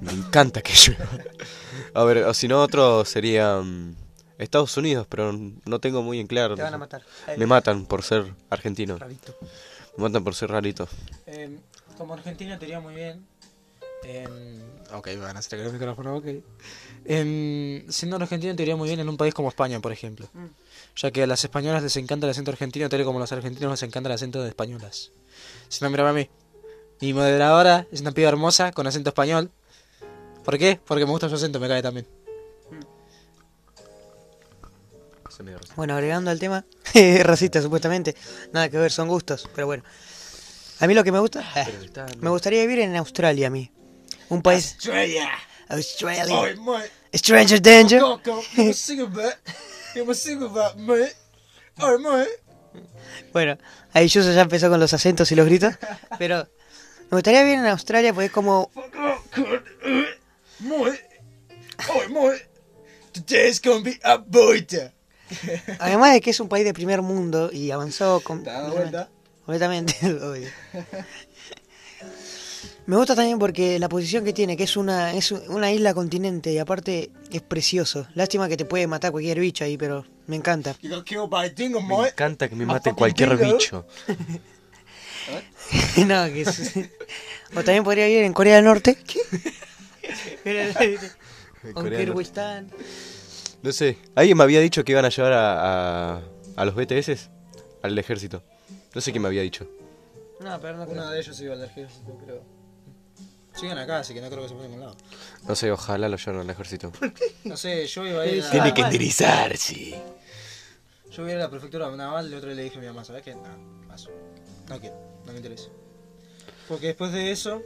[0.00, 1.06] Me encanta que llueva.
[1.94, 3.94] A ver, o si no, otro sería mm,
[4.38, 6.54] Estados Unidos, pero no tengo muy en claro.
[6.54, 7.02] Te van a matar.
[7.36, 8.98] Me matan por ser argentino.
[9.96, 10.88] Me matan por ser rarito.
[11.26, 11.58] Eh,
[11.98, 13.26] como argentino te iría muy bien.
[14.92, 16.26] Ok, me van a hacer el micrófono, ok.
[17.04, 20.28] siendo argentino te iría muy bien en un país como España, por ejemplo.
[20.32, 20.46] Mm.
[20.96, 23.32] Ya que a las españolas les encanta el acento argentino, tal y como a los
[23.32, 25.12] argentinos les encanta el acento de españolas.
[25.68, 26.28] Si no, mira a mí.
[27.00, 29.50] Mi moderadora es una piba hermosa con acento español.
[30.44, 30.80] ¿Por qué?
[30.84, 32.06] Porque me gusta su acento, me cae también.
[35.76, 36.64] Bueno, agregando al tema,
[37.22, 38.16] racista supuestamente,
[38.52, 39.84] nada que ver, son gustos, pero bueno.
[40.80, 41.44] A mí lo que me gusta,
[42.20, 43.70] me gustaría vivir en Australia a mí.
[44.28, 44.74] Un país...
[44.74, 45.30] Australia.
[45.68, 46.56] Australia.
[47.14, 48.02] Stranger Danger.
[53.32, 53.58] bueno,
[53.92, 55.74] ahí yo ya empezó con los acentos y los gritos,
[56.18, 56.46] pero
[57.10, 58.70] me gustaría vivir en Australia porque es como...
[65.78, 68.44] Además de que es un país de primer mundo y avanzó con...
[69.44, 69.96] completamente.
[72.88, 76.54] Me gusta también porque la posición que tiene, que es una, es una isla continente
[76.54, 78.06] y aparte es precioso.
[78.14, 80.74] Lástima que te puede matar cualquier bicho ahí, pero me encanta.
[80.80, 83.84] Me encanta que me mate cualquier bicho.
[86.06, 86.46] no, que
[87.54, 88.96] o también podría vivir en Corea del Norte.
[90.46, 90.74] en
[93.62, 96.22] No sé, alguien me había dicho que iban a llevar a,
[96.56, 97.28] a, los BTS
[97.82, 98.42] al ejército.
[98.94, 99.68] No sé quién me había dicho.
[100.40, 102.57] No, pero no uno de ellos iba al ejército, creo.
[103.58, 104.96] Siguen acá, así que no creo que se pongan a lado.
[105.48, 106.92] No sé, ojalá lo lleven al ejército.
[107.44, 108.50] No sé, yo iba a ir a...
[108.50, 110.00] Tiene que enderezarse.
[111.10, 113.04] Yo iba a ir a la prefectura naval el otro le dije a mi mamá,
[113.04, 113.34] ¿sabes qué?
[113.34, 113.42] No,
[113.88, 114.10] paso.
[114.68, 115.70] No quiero, no me interesa.
[116.68, 117.62] Porque después de eso,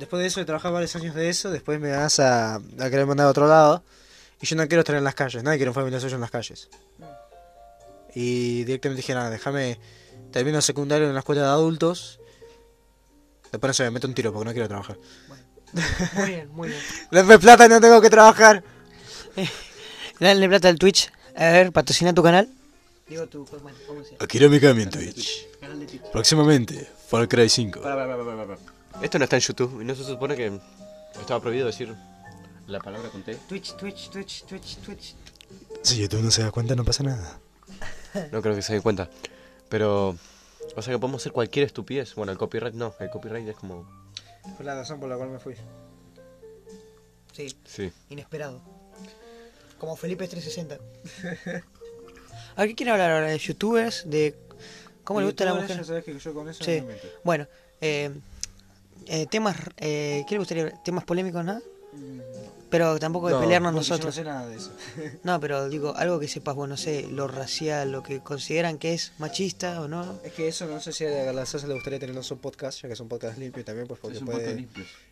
[0.00, 3.06] después de eso de trabajar varios años de eso, después me vas a, a querer
[3.06, 3.84] mandar a otro lado.
[4.40, 6.32] Y yo no quiero estar en las calles, nadie quiere un familia suyo en las
[6.32, 6.68] calles.
[8.12, 9.78] Y directamente dije, nada, déjame,
[10.32, 12.18] termino secundario en la escuela de adultos.
[13.52, 14.98] Después no sé, me meto un tiro porque no quiero trabajar.
[16.16, 16.80] muy bien, muy bien.
[17.10, 18.64] Denme plata y no tengo que trabajar.
[20.20, 21.12] Dale plata al Twitch.
[21.36, 22.48] A ver, patrocina tu canal.
[23.08, 23.68] Digo tu, ¿cómo
[24.04, 25.46] se Mikami en Twitch.
[26.12, 27.80] Próximamente, Far Cry 5.
[29.02, 30.58] Esto no está en YouTube y no se supone que
[31.20, 31.94] estaba prohibido decir
[32.66, 33.34] la palabra con T.
[33.48, 35.14] Twitch, Twitch, Twitch, Twitch, Twitch.
[35.82, 37.38] Si YouTube no se da cuenta, no pasa nada.
[38.30, 39.10] No creo que se dé cuenta.
[39.68, 40.16] Pero,
[40.76, 42.14] o sea que podemos hacer cualquier estupidez.
[42.14, 43.88] Bueno, el copyright no, el copyright es como.
[44.56, 45.54] Fue la razón por la cual me fui.
[47.32, 47.54] Sí.
[47.64, 47.92] Sí.
[48.10, 48.60] Inesperado.
[49.78, 50.78] Como Felipe 360.
[52.56, 53.28] ¿A qué quiere hablar ahora?
[53.28, 54.08] ¿De youtubers?
[54.08, 54.36] ¿De
[55.04, 55.76] cómo le gusta a la mujer?
[55.78, 56.84] Ya sabes que yo con eso sí.
[57.24, 57.46] bueno,
[57.80, 58.10] eh,
[59.06, 60.82] eh, temas, eh, ¿qué le gustaría?
[60.84, 61.62] ¿Temas polémicos, nada?
[62.72, 64.06] Pero tampoco de pelearnos nosotros.
[64.06, 64.72] no sé nada de eso.
[65.24, 68.94] no, pero digo, algo que sepas, bueno, no sé, lo racial, lo que consideran que
[68.94, 70.18] es machista o no.
[70.24, 72.88] Es que eso no sé si a la Salsa le gustaría tener un podcast, ya
[72.88, 74.66] que es un podcast limpio también, pues porque puede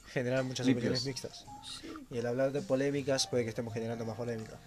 [0.07, 1.45] generar muchas opiniones mixtas.
[2.11, 4.59] Y el hablar de polémicas puede que estemos generando más polémica.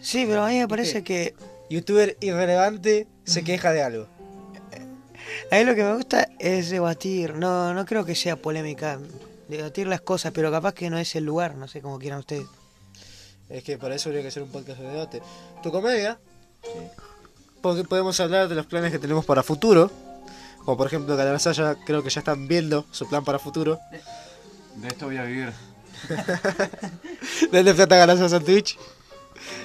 [0.00, 1.36] Sí, pero a mí me parece que...
[1.70, 4.08] Youtuber irrelevante se queja de algo.
[5.50, 7.34] A mí lo que me gusta es debatir.
[7.34, 8.98] No, no creo que sea polémica.
[9.48, 11.56] Debatir las cosas, pero capaz que no es el lugar.
[11.56, 12.46] No sé cómo quieran ustedes.
[13.48, 15.22] Es que para eso habría que hacer un podcast de debate.
[15.62, 16.18] Tu comedia.
[17.60, 19.90] Porque podemos hablar de los planes que tenemos para futuro.
[20.64, 23.78] Como por ejemplo, Galarasaya creo que ya están viendo su plan para futuro.
[24.76, 25.52] De esto voy a vivir.
[27.52, 28.78] Denle plata a Galarasaya en Twitch.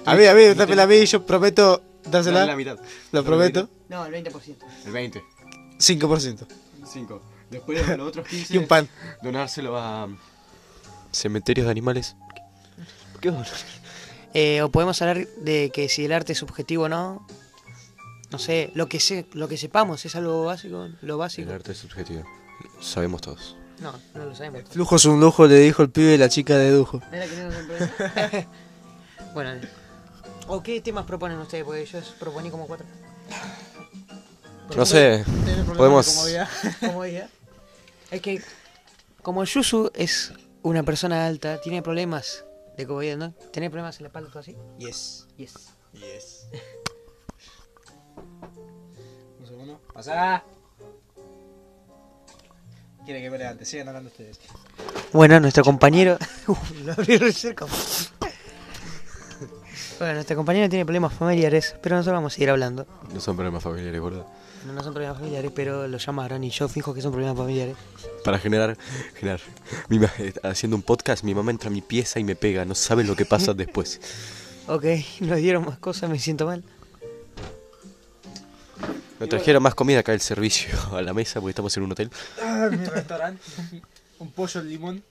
[0.05, 2.45] A mí, a mí, dámela a mí, yo prometo dársela.
[2.45, 2.77] la mitad.
[3.11, 3.69] Lo prometo.
[3.87, 4.55] No, el 20%.
[4.85, 5.23] El 20.
[5.77, 6.47] 5%.
[6.85, 7.21] 5.
[7.49, 8.53] Después de los otros 15.
[8.53, 8.87] Y un pan.
[9.21, 10.07] Donárselo a.
[11.11, 12.15] Cementerios de animales.
[13.19, 13.33] ¿Qué
[14.33, 17.25] eh, o podemos hablar de que si el arte es subjetivo o no.
[18.31, 21.49] No sé, lo que sé, lo que sepamos es algo básico, lo básico.
[21.49, 22.23] El arte es subjetivo.
[22.79, 23.57] Sabemos todos.
[23.81, 24.69] No, no lo sabemos.
[24.69, 27.01] Flujo es un lujo, le dijo el pibe y la chica de Dujo.
[29.33, 29.67] bueno,
[30.47, 31.63] ¿o qué temas proponen ustedes?
[31.63, 32.85] Porque yo proponí como cuatro.
[34.75, 35.25] No sé,
[35.75, 36.27] podemos...
[36.79, 37.03] Como
[38.11, 38.41] Es que,
[39.21, 42.43] como Yusu es una persona alta, tiene problemas
[42.75, 43.33] de comodidad, ¿no?
[43.51, 44.55] ¿Tiene problemas en la espalda todo así?
[44.77, 45.27] Yes.
[45.37, 45.53] Yes.
[45.93, 46.47] Yes.
[49.39, 49.81] Un segundo.
[49.93, 50.43] ¡Pasa!
[53.05, 54.39] Quiere que me levante, sigan hablando ustedes.
[55.13, 56.17] Bueno, nuestro compañero.
[56.83, 57.65] lo abrí cerca.
[59.99, 62.87] Bueno, nuestro compañero tiene problemas familiares, pero nosotros vamos a seguir hablando.
[63.13, 64.25] No son problemas familiares, ¿verdad?
[64.65, 67.75] No, no son problemas familiares, pero lo llamaron y yo fijo que son problemas familiares.
[68.23, 68.77] Para generar,
[69.15, 69.41] generar.
[70.43, 72.63] haciendo un podcast, mi mamá entra a mi pieza y me pega.
[72.63, 73.99] No sabe lo que pasa después.
[74.67, 74.85] ok,
[75.19, 76.63] nos dieron más cosas, me siento mal.
[79.19, 82.09] Nos trajeron más comida acá el servicio a la mesa porque estamos en un hotel.
[82.41, 83.41] Ah, mi restaurante.
[84.19, 85.03] un pollo al limón.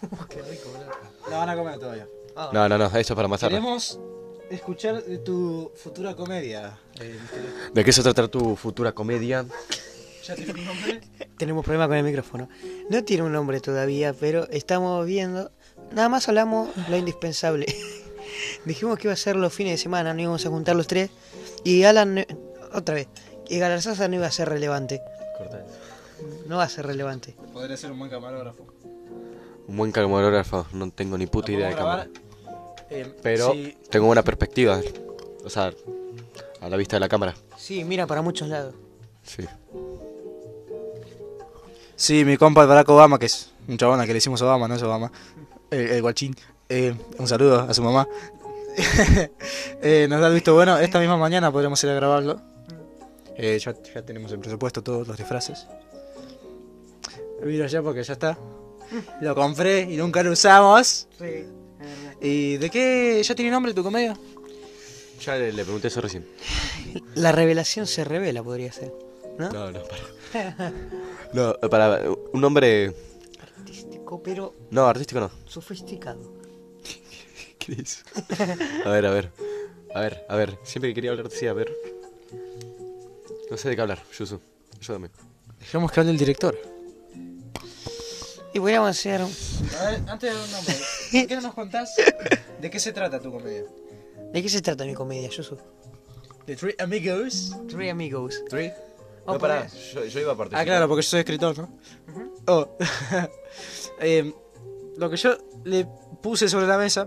[0.30, 0.92] Qué rico, boludo.
[1.30, 2.08] No van a comer todavía.
[2.54, 3.50] No, no, no, esto es para matar.
[3.50, 3.98] Queremos
[4.50, 6.78] escuchar de tu futura comedia.
[7.00, 7.18] Eh,
[7.72, 9.46] ¿De qué se trata tu futura comedia?
[10.26, 11.00] ¿Ya tiene un nombre?
[11.38, 12.48] Tenemos problema con el micrófono.
[12.90, 15.50] No tiene un nombre todavía, pero estamos viendo.
[15.92, 17.66] Nada más hablamos lo indispensable.
[18.64, 21.10] Dijimos que iba a ser los fines de semana, no íbamos a juntar los tres.
[21.64, 22.26] Y Alan,
[22.72, 23.08] otra vez,
[23.48, 25.00] y Galarzaza no iba a ser relevante.
[26.46, 27.34] No va a ser relevante.
[27.52, 28.66] Podría ser un buen camarógrafo.
[29.66, 32.08] Un buen camarógrafo, no tengo ni puta idea de cámara.
[32.90, 33.54] Eh, pero
[33.88, 34.80] tengo una perspectiva.
[35.44, 35.72] O sea,
[36.60, 37.34] a la vista de la cámara.
[37.56, 38.74] Sí, mira para muchos lados.
[39.22, 39.46] Sí.
[41.96, 44.82] Sí, mi compa Barack Obama, que es un chabón que le hicimos Obama, no es
[44.82, 45.12] Obama.
[45.70, 46.34] El, guachín.
[46.68, 48.08] Eh, un saludo a su mamá.
[49.82, 50.78] eh, nos da el visto bueno.
[50.78, 52.40] Esta misma mañana podremos ir a grabarlo.
[53.36, 55.66] Eh, ya, ya, tenemos el presupuesto, todos los disfraces.
[57.42, 58.38] Mira ya porque ya está.
[59.20, 61.08] Lo compré y nunca lo usamos.
[61.18, 61.46] Sí.
[62.20, 64.16] ¿Y de qué ya tiene nombre tu comedia?
[65.24, 66.26] Ya le, pregunté eso recién.
[67.14, 68.92] La revelación se revela, podría ser.
[69.38, 69.50] ¿No?
[69.50, 70.72] No, no, para.
[71.32, 72.94] no, para un nombre.
[73.40, 74.54] Artístico, pero.
[74.70, 75.30] No, artístico no.
[75.46, 76.40] Sofisticado.
[77.58, 78.04] ¿Qué dices?
[78.84, 79.30] a ver, a ver.
[79.94, 80.58] A ver, a ver.
[80.62, 81.72] Siempre que quería hablar, sí, a ver.
[83.50, 84.40] No sé de qué hablar, Yusu.
[84.80, 85.10] Ayúdame.
[85.58, 86.56] Dejamos que hable el director.
[88.52, 89.20] Y voy a hacer.
[89.20, 90.74] A ver, antes de dar un nombre,
[91.12, 91.94] ¿por qué no nos contás
[92.60, 93.64] de qué se trata tu comedia?
[94.32, 95.56] ¿De qué se trata mi comedia, Yusu?
[96.46, 97.56] De Three Amigos.
[97.68, 98.42] Three Amigos.
[98.48, 98.72] ¿Three?
[99.26, 100.62] Oh, no, pará, yo, yo, iba a participar.
[100.62, 101.78] Ah, claro, porque yo soy escritor, ¿no?
[102.46, 102.76] Oh.
[104.00, 104.32] eh,
[104.96, 105.86] lo que yo le
[106.20, 107.06] puse sobre la mesa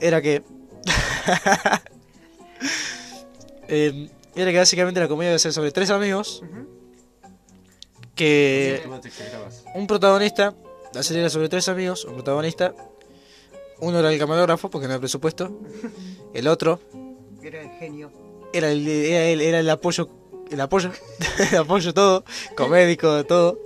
[0.00, 0.44] era que.
[3.68, 6.42] eh, era que básicamente la comedia debe ser sobre tres amigos.
[8.14, 8.82] Que.
[9.74, 10.54] Un protagonista.
[10.92, 12.04] La serie era sobre tres amigos.
[12.04, 12.74] Un protagonista.
[13.80, 15.60] Uno era el camarógrafo porque no había presupuesto.
[16.34, 16.80] El otro.
[17.42, 18.10] Era el genio.
[18.54, 20.08] Era el, era el, apoyo.
[20.50, 20.90] El apoyo.
[21.52, 22.24] el apoyo todo.
[22.56, 23.60] Comédico, todo.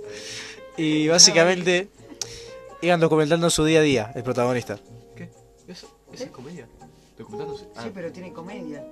[0.77, 1.89] Y básicamente.
[2.81, 4.79] Iban documentando su día a día, el protagonista.
[5.15, 5.29] ¿Qué?
[5.67, 6.67] ¿Eso, es comedia?
[7.17, 7.65] ¿Documentándose?
[7.65, 7.91] Sí, ah.
[7.93, 8.85] pero tiene comedia.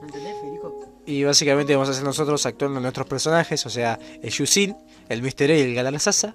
[0.00, 0.86] ¿No entendés, Federico?
[1.06, 4.76] Y básicamente vamos a hacer nosotros actuando nuestros personajes, o sea, el Yusin,
[5.08, 5.50] el Mr.
[5.50, 6.34] E y el Galán Sasa.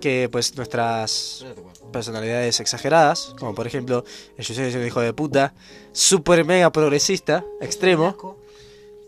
[0.00, 1.44] Que pues nuestras
[1.92, 4.04] personalidades exageradas, como por ejemplo,
[4.36, 5.54] el Yusin es un hijo de puta,
[5.92, 8.16] super mega progresista, extremo.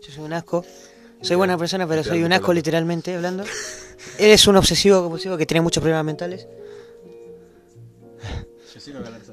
[0.01, 0.65] Yo soy un asco.
[1.21, 3.43] Soy buena persona, pero soy un asco literalmente hablando.
[4.17, 6.47] Él es un obsesivo compulsivo que tiene muchos problemas mentales.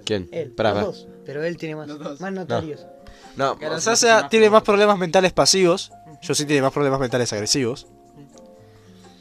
[0.05, 0.29] ¿Quién?
[0.33, 1.89] Él, pero él tiene más,
[2.21, 2.81] más notarios.
[2.81, 2.96] No,
[4.31, 5.93] tiene más problemas mentales pasivos.
[6.23, 7.87] Yo sí tiene más problemas mentales agresivos.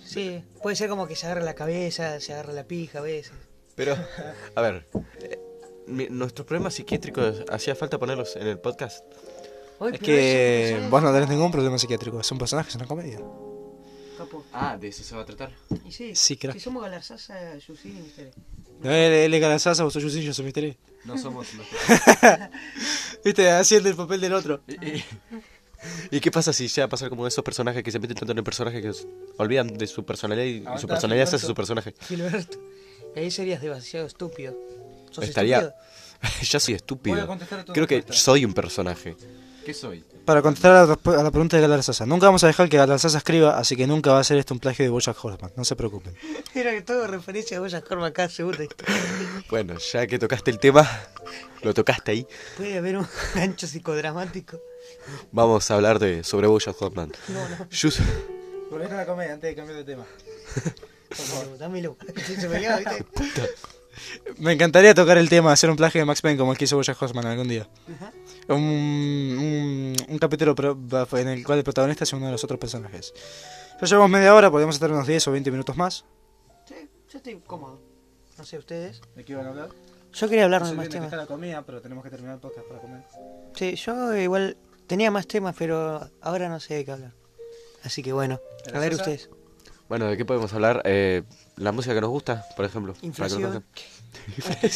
[0.06, 3.34] Sí, puede ser como que se agarra la cabeza, se agarra la pija a veces.
[3.76, 3.98] Pero,
[4.56, 4.88] a ver,
[5.22, 5.40] eh,
[5.88, 9.06] nuestros problemas psiquiátricos, ¿hacía falta ponerlos en el podcast?
[9.92, 13.20] es que vos no tenés ningún problema psiquiátrico, son personajes en una comedia.
[14.54, 15.52] Ah, ¿de eso se va a tratar?
[15.86, 18.32] Y sí, sí Si somos Galarzaza, Yusin y Mister
[18.82, 21.48] No, él, es Galarzaza, vos sos Yusin, yo soy Mister No somos
[23.24, 24.62] Viste, haciendo el papel del otro.
[26.10, 28.44] ¿Y qué pasa si ya pasa como esos personajes que se meten tanto en el
[28.44, 28.92] personaje que
[29.38, 31.94] olvidan de su personalidad y, su personalidad se hace su personaje?
[32.08, 32.58] Gilberto.
[33.16, 34.56] Ahí serías demasiado estúpido.
[35.12, 35.58] ¿Sos Estaría...
[35.58, 35.76] estúpido?
[36.42, 37.38] ya soy estúpido.
[37.74, 39.16] Creo que soy un personaje.
[39.66, 40.04] ¿Qué soy?
[40.26, 43.18] Para contestar a la, pregunta de Galar Sasa, nunca vamos a dejar que Galar Sasa
[43.18, 45.76] escriba, así que nunca va a ser esto un plagio de Bojack Horseman, no se
[45.76, 46.16] preocupen.
[46.54, 48.60] Era que todo referencia a Bojack Horseman cada segundo.
[49.50, 50.88] bueno, ya que tocaste el tema,
[51.64, 52.28] lo tocaste ahí.
[52.58, 54.62] Puede haber un gancho psicodramático.
[55.32, 57.12] Vamos a hablar de sobre Bojack Horseman.
[57.30, 57.68] No, no.
[57.72, 58.02] Just...
[58.70, 60.06] Volvés a la comedia antes de cambiar de tema.
[61.10, 61.98] Por favor, dámelo.
[62.24, 63.50] Se me lleva, ¿viste?
[64.38, 66.76] Me encantaría tocar el tema, hacer un plagio de Max Payne como el que hizo
[66.76, 67.68] Bojack Horseman algún día.
[68.48, 70.56] Un, un, capítulo
[71.14, 73.14] en el cual el protagonista es uno de los otros personajes.
[73.82, 76.06] Ya llevamos media hora, podemos hacer unos 10 o 20 minutos más.
[76.66, 76.76] Sí,
[77.10, 77.82] yo estoy cómodo.
[78.38, 79.02] No sé, ¿ustedes?
[79.16, 79.70] ¿De qué iban a hablar?
[80.14, 81.12] Yo quería hablar de más temas.
[81.12, 83.04] la comida, pero tenemos que terminar el podcast para comer.
[83.56, 87.14] Sí, yo igual tenía más temas, pero ahora no sé de qué hablar.
[87.84, 88.40] Así que bueno,
[88.74, 89.30] a ver ustedes.
[89.90, 90.82] Bueno, ¿de qué podemos hablar?
[90.86, 91.24] Eh,
[91.58, 92.96] la música que nos gusta, por ejemplo.
[93.02, 93.64] Inflación.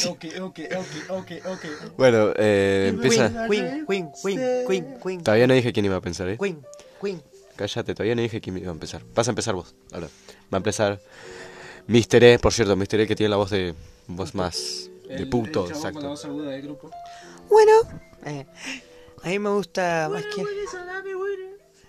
[0.08, 1.64] Ok, ok, ok, ok, ok.
[1.96, 3.46] Bueno, eh, empieza...
[3.48, 5.22] Queen, Queen, Queen, Queen, Queen.
[5.22, 6.38] Todavía no dije quién iba a pensar, ¿eh?
[6.38, 6.64] Queen,
[7.00, 7.22] Queen.
[7.56, 9.02] Cállate, todavía no dije quién iba a empezar.
[9.14, 10.08] Vas a empezar vos, ahora.
[10.52, 11.00] Va a empezar
[11.86, 13.74] Mister E, por cierto, Mister E que tiene la voz de...
[14.06, 14.88] Voz más...
[15.10, 16.14] De puto, exacto.
[17.48, 17.72] Bueno,
[18.26, 18.46] eh,
[19.24, 20.44] a mí me gusta más que...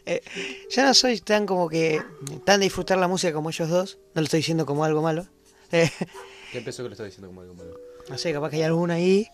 [0.07, 0.23] Eh,
[0.71, 2.01] ya no soy tan como que
[2.43, 3.99] tan de disfrutar la música como ellos dos.
[4.15, 5.27] No lo estoy diciendo como algo malo.
[5.71, 5.91] Eh,
[6.51, 7.79] ¿Qué empezó que lo estaba diciendo como algo malo?
[8.09, 9.27] No sé, capaz que hay alguno ahí.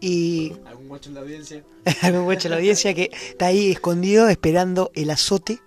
[0.00, 0.52] Y.
[0.66, 1.62] Algún guacho en la audiencia.
[2.02, 5.60] algún guacho en la audiencia que está ahí escondido esperando el azote.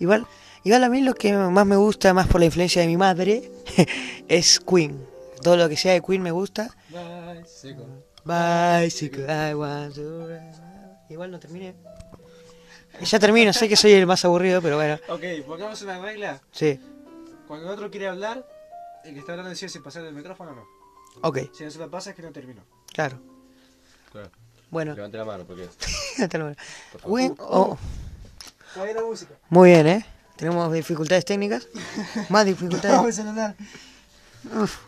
[0.00, 0.26] Igual,
[0.64, 3.50] igual a mí lo que más me gusta, más por la influencia de mi madre,
[4.28, 4.98] es Queen.
[5.42, 6.74] Todo lo que sea de Queen me gusta.
[6.88, 7.84] Bicycle.
[8.24, 10.28] Bicycle, I want to...
[11.10, 11.74] Igual no terminé.
[13.02, 14.98] Ya termino, sé que soy el más aburrido, pero bueno.
[15.08, 16.40] Ok, pongamos una regla.
[16.50, 16.80] Sí.
[17.46, 18.44] Cuando otro quiere hablar,
[19.08, 20.66] el que está hablando decide si pasar el micrófono o no.
[21.22, 21.38] Ok.
[21.52, 22.62] Si no se lo pasa es que no terminó.
[22.92, 23.18] Claro.
[24.12, 24.30] Claro.
[24.70, 24.94] Bueno.
[24.94, 25.68] Levante la mano, porque.
[26.16, 26.56] Levante la mano.
[27.06, 27.78] Bueno, oh.
[28.76, 29.34] la música.
[29.48, 30.06] Muy bien, ¿eh?
[30.36, 31.68] Tenemos dificultades técnicas.
[32.28, 32.96] Más dificultades.
[32.96, 33.56] Vamos a hablar.
[34.54, 34.78] Uf.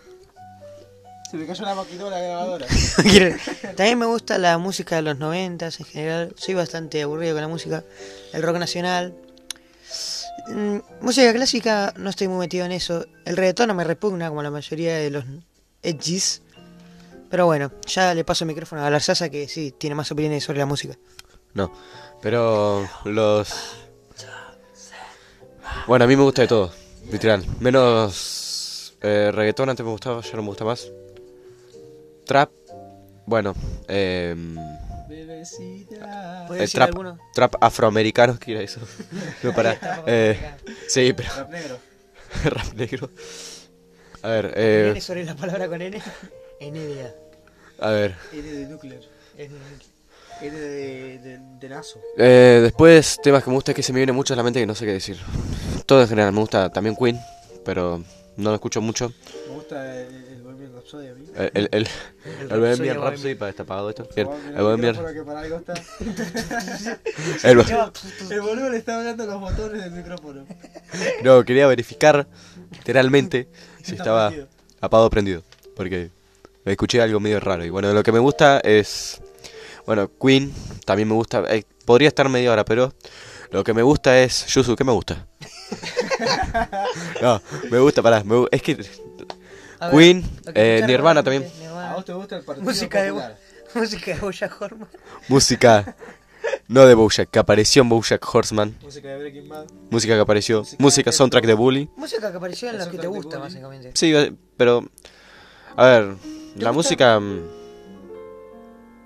[1.31, 2.67] Se me cayó la maquinita la grabadora.
[3.77, 6.35] También me gusta la música de los noventas en general.
[6.37, 7.85] Soy bastante aburrido con la música.
[8.33, 9.15] El rock nacional.
[10.55, 13.07] Mm, música clásica no estoy muy metido en eso.
[13.25, 15.25] El reggaetón no me repugna como la mayoría de los
[15.83, 16.43] edgys.
[17.31, 20.59] Pero bueno, ya le paso el micrófono a Sasa que sí, tiene más opiniones sobre
[20.59, 20.99] la música.
[21.55, 21.73] No,
[22.21, 23.77] pero los...
[25.87, 26.73] Bueno, a mí me gusta de todo,
[27.11, 27.45] literal.
[27.61, 30.89] Menos eh, reggaetón, antes me gustaba, ya no me gusta más.
[32.27, 32.51] Trap,
[33.27, 33.55] bueno,
[33.89, 34.35] eh,
[36.73, 38.81] trap, trap afroamericano, ¿qué era eso?
[39.43, 39.79] no, para.
[40.07, 40.39] Eh,
[40.89, 41.31] sí, pero.
[41.35, 41.79] Rap negro.
[42.45, 43.11] rap negro.
[44.23, 44.89] A ver, eh.
[44.91, 46.01] N sobre la palabra con N?
[46.61, 47.15] N de A.
[47.87, 48.17] A ver.
[48.33, 49.01] N de núcleo.
[49.37, 49.55] N
[50.41, 52.01] de, de, de, de nazo.
[52.17, 54.61] Eh, después, temas que me gusta es que se me viene mucho a la mente
[54.61, 55.19] que no sé qué decir.
[55.87, 57.19] Todo en general, me gusta también Queen,
[57.65, 58.03] pero
[58.37, 59.13] no lo escucho mucho.
[59.49, 60.20] Me gusta el,
[61.37, 61.89] el, el, el,
[62.51, 64.09] el Bohemian Rhapsody para está apagado esto.
[64.15, 64.29] Bien.
[64.57, 64.97] El Bohemian.
[67.43, 67.61] El,
[68.31, 70.47] el boludo le está hablando los botones del micrófono.
[71.23, 72.27] No, quería verificar
[72.73, 73.49] literalmente
[73.83, 74.33] si estaba
[74.81, 75.43] apagado o prendido.
[75.77, 76.11] Porque
[76.65, 77.65] me escuché algo medio raro.
[77.65, 79.21] Y bueno, lo que me gusta es.
[79.87, 80.53] Bueno, Queen
[80.85, 81.45] también me gusta.
[81.49, 82.93] Eh, podría estar media hora, pero
[83.51, 84.47] lo que me gusta es.
[84.47, 85.27] Yusu, ¿qué me gusta?
[87.23, 87.41] no,
[87.71, 88.23] me gusta, pará.
[88.51, 88.77] es que
[89.91, 91.51] Queen, eh, Nirvana también.
[91.91, 93.13] ¿A vos te gusta el partido música de,
[93.75, 94.89] música de Bojack Horseman.
[95.29, 95.97] Música,
[96.69, 98.77] no de Bojack, que apareció en Bojack Horseman.
[98.83, 99.67] Música de Breaking Bad.
[99.91, 100.63] Música que apareció.
[100.79, 101.91] Música, soundtrack de Bully.
[101.97, 103.93] Música que apareció en la que te gusta, básicamente.
[103.95, 104.89] Sí, eh, pero.
[105.77, 106.17] A ver,
[106.57, 107.19] la música.
[107.19, 107.41] Mm,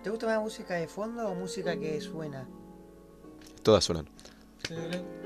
[0.02, 2.46] ¿Te gusta más música de fondo o música que suena?
[3.62, 4.08] Todas suenan.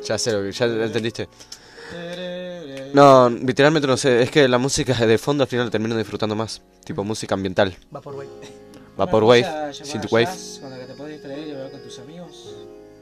[0.05, 0.53] Ya sé lo que.
[0.53, 1.29] Ya entendiste.
[2.95, 4.23] No, literalmente no sé.
[4.23, 6.63] Es que la música de fondo al final la termino disfrutando más.
[6.85, 7.77] Tipo música ambiental.
[7.91, 8.29] Vaporwave.
[8.97, 10.29] Vaporwave, Synthwave.
[10.61, 12.57] Con la que te puedes distraer y hablar con tus amigos.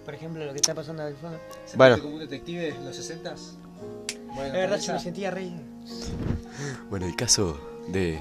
[0.04, 1.38] Por ejemplo, lo que está pasando el fondo.
[1.74, 1.98] Bueno.
[2.00, 3.34] como un detective en los 60
[4.34, 5.56] Bueno, la verdad, se me sentía rey.
[6.90, 7.58] Bueno, el caso
[7.88, 8.20] de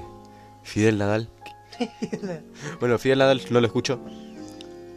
[0.62, 1.28] Fidel Nadal.
[2.80, 4.00] bueno, Fidel Nadal no lo escucho.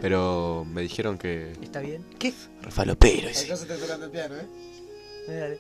[0.02, 1.52] Pero me dijeron que.
[1.62, 2.06] ¿Está bien?
[2.18, 2.34] ¿Qué?
[2.62, 3.28] Rafael Opero.
[3.28, 4.48] Acá se te tocando el piano, ¿eh?
[5.38, 5.60] Dale.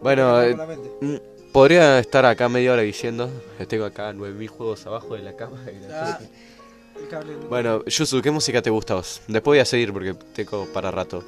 [0.00, 0.56] Bueno, eh,
[1.00, 1.16] mm,
[1.52, 3.30] podría estar acá media hora diciendo.
[3.68, 5.58] Tengo acá 9000 juegos abajo de la cama.
[5.90, 6.18] Ah.
[7.48, 9.20] Bueno, Yusu, ¿qué música te gusta a vos?
[9.26, 11.24] Después voy a seguir porque tengo para rato.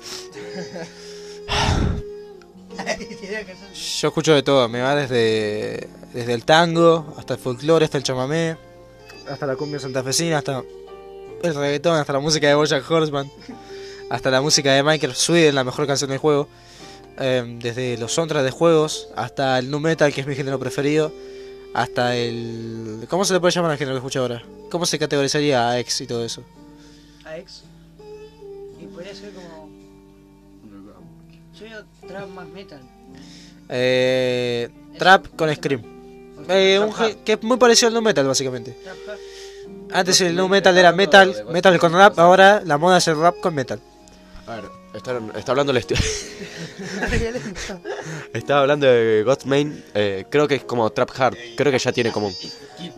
[4.00, 8.04] Yo escucho de todo, me va desde, desde el tango hasta el folclore, hasta el
[8.04, 8.56] chamamé,
[9.28, 10.62] hasta la cumbia santafesina, hasta
[11.42, 13.30] el reggaetón, hasta la música de Bojack Horseman,
[14.10, 16.48] hasta la música de Michael Sweden, la mejor canción del juego,
[17.18, 21.12] eh, desde los soundtracks de juegos hasta el nu metal, que es mi género preferido,
[21.74, 23.06] hasta el...
[23.08, 24.42] ¿Cómo se le puede llamar al género que escucho ahora?
[24.70, 26.42] ¿Cómo se categorizaría a X y todo eso?
[27.24, 27.64] A ex.
[28.80, 29.68] Y podría ser como.
[31.58, 32.80] Yo digo trap más metal.
[33.68, 35.82] Eh, trap con Scream.
[36.48, 36.92] Eh, un
[37.24, 38.76] que es muy parecido al nu metal, básicamente.
[39.92, 43.40] Antes el nu metal era metal, metal con rap, ahora la moda es el rap
[43.40, 43.80] con metal.
[44.46, 46.00] A ver, está, está hablando el estilo.
[48.32, 52.12] Estaba hablando de Godmain, eh, creo que es como trap hard, creo que ya tiene
[52.12, 52.30] como...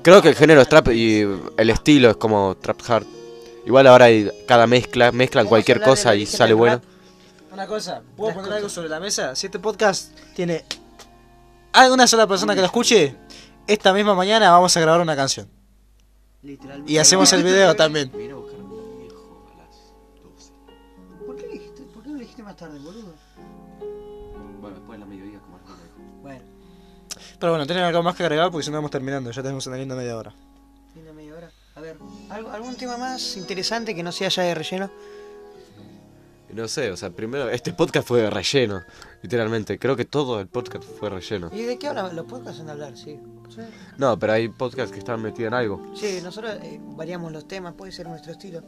[0.03, 1.26] Creo que el género es trap y
[1.57, 3.07] el estilo es como trap hard.
[3.64, 6.82] Igual ahora hay cada mezcla, mezclan cualquier cosa y sale bueno.
[7.51, 9.34] Una cosa, ¿puedo poner algo sobre la mesa?
[9.34, 10.64] Si este podcast tiene
[11.72, 13.16] alguna sola persona que lo escuche,
[13.66, 15.49] esta misma mañana vamos a grabar una canción.
[16.42, 16.92] Literalmente.
[16.92, 18.11] Y hacemos el video también.
[27.39, 28.51] Pero bueno, ¿tienen algo más que agregar?
[28.51, 30.32] Porque si no vamos terminando, ya tenemos una linda media hora.
[30.95, 31.51] tiene media hora.
[31.76, 31.97] A ver,
[32.30, 34.91] ¿algo- ¿algún tema más interesante que no sea ya de relleno?
[36.53, 38.82] No sé, o sea, primero, este podcast fue de relleno,
[39.22, 39.78] literalmente.
[39.78, 41.51] Creo que todo el podcast fue relleno.
[41.53, 42.97] ¿Y de qué hablan los podcasts en hablar?
[42.97, 43.20] Sí.
[43.55, 43.61] Sí,
[43.99, 45.93] No, pero hay podcasts que están metidos en algo.
[45.95, 48.62] Sí, nosotros eh, variamos los temas, puede ser nuestro estilo.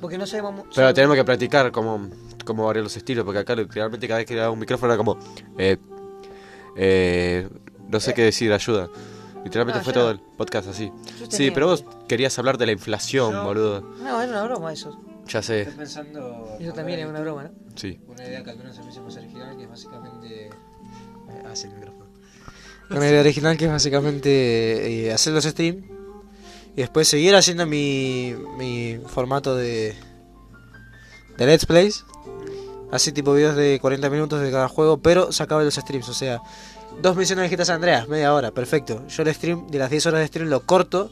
[0.00, 0.64] Porque no sabemos.
[0.74, 2.08] Pero tenemos que practicar cómo,
[2.46, 4.96] cómo variar los estilos, porque acá literalmente cada vez que le daba un micrófono era
[4.96, 5.18] como...
[5.58, 5.76] Eh,
[6.76, 7.48] eh,
[7.88, 8.88] no sé qué decir, ayuda.
[9.44, 10.20] Literalmente Ah, fue yo todo no.
[10.20, 10.92] el podcast así.
[11.30, 13.80] Sí, pero vos querías hablar de la inflación, Yo- boludo.
[14.02, 15.00] No, era una broma eso.
[15.26, 16.56] Ya sé, Estoy pensando.
[16.58, 17.50] Eso también es una broma, ¿no?
[17.76, 18.00] sí.
[18.08, 20.46] Una idea que al menos a mí se me original, que es básicamente.
[20.46, 20.50] Eh,
[21.48, 22.06] Ah, sí, el micrófono.
[22.90, 25.84] Una idea original que es básicamente eh, hacer los streams
[26.74, 29.94] y después seguir haciendo mi, mi formato de,
[31.38, 32.04] de Let's Plays.
[32.90, 36.08] Así tipo videos de 40 minutos de cada juego, pero sacaba los streams.
[36.08, 36.40] O sea,
[37.00, 39.06] dos misiones de GTA San Andreas, media hora, perfecto.
[39.08, 41.10] Yo el stream, de las 10 horas de stream, lo corto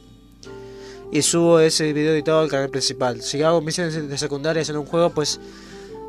[1.10, 3.22] y subo ese video editado al canal principal.
[3.22, 5.40] Si hago misiones de secundarias en un juego, pues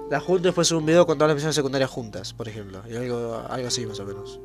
[0.09, 2.81] las junto y después subo un video con todas las misiones secundarias juntas, por ejemplo.
[2.89, 4.39] Y algo, algo así más o menos.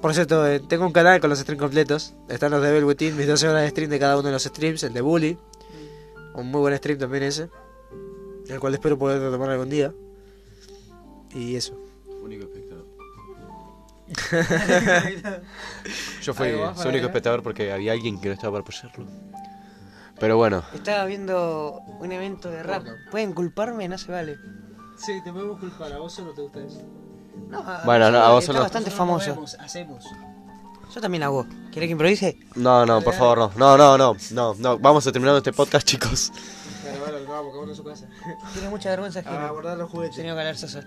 [0.00, 2.14] Por cierto, eh, tengo un canal con los streams completos.
[2.28, 4.82] Están los de Velveteen, mis 12 horas de stream de cada uno de los streams.
[4.82, 5.38] El de Bully.
[6.34, 7.48] Un muy buen stream también ese.
[8.48, 9.92] El cual espero poder retomar algún día.
[11.34, 11.74] Y eso.
[12.22, 12.86] Único espectador.
[16.22, 19.06] Yo fui su único espectador porque había alguien que no estaba para apoyarlo.
[20.18, 22.84] Pero bueno, Estaba viendo un evento de rap.
[23.10, 23.88] ¿Pueden culparme?
[23.88, 24.36] No se vale.
[24.98, 25.92] Sí, te podemos culpar.
[25.92, 26.82] ¿A vos solo te gusta eso?
[27.48, 29.44] No, a- Bueno, no, a vos está solo- bastante famoso.
[29.60, 30.06] hacemos.
[30.94, 31.46] Yo también hago.
[31.72, 32.36] ¿Querés que improvise?
[32.56, 33.52] no, no, por favor, no.
[33.56, 34.78] No, no, no, no, no.
[34.78, 36.32] Vamos a terminar este podcast, chicos.
[36.82, 38.08] Bueno, bueno, vamos, cada uno en su casa.
[38.52, 39.50] Tiene mucha vergüenza A ajena.
[39.50, 40.16] guardar los juguetes.
[40.16, 40.82] Señor Galar Sosa.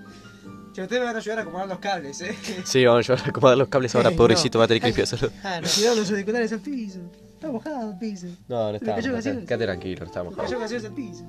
[0.73, 2.35] Che, ustedes me van a ayudar a acomodar los cables, eh.
[2.65, 5.31] Sí, vamos a llevar a acomodar los cables ahora, pobrecito, va a tener que limpiárselo.
[5.43, 5.67] Ah, no.
[5.69, 6.99] Cuidado los auriculares al piso.
[7.33, 8.27] Está mojado el piso.
[8.47, 8.95] No, no está.
[8.95, 10.35] Quédate tranquilo, no estamos.
[10.35, 11.23] Cayó gaseosa al piso.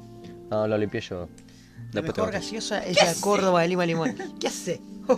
[0.51, 1.29] No, lo limpié yo.
[1.93, 4.17] La mejor gaseosa es la Córdoba de Lima Limón.
[4.41, 4.81] ¿Qué hace?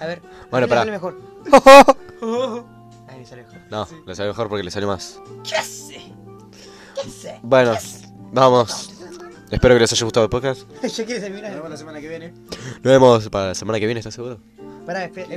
[0.00, 0.22] A ver.
[0.50, 0.80] Bueno, a me pará.
[0.80, 1.20] sale mejor.
[3.08, 3.58] Ahí me sale mejor.
[3.70, 5.20] No, le salió mejor porque le salió más.
[5.46, 6.00] ¿Qué hace?
[6.94, 7.38] ¿Qué hace?
[7.42, 7.74] Bueno,
[8.32, 8.93] vamos.
[9.54, 10.62] Espero que les haya gustado el podcast.
[10.82, 11.50] ¿Ya quieres terminar?
[11.52, 12.28] Nos vemos la semana que viene.
[12.30, 14.38] Nos vemos para la semana que viene, ¿estás seguro?
[14.86, 15.28] Pará, espera.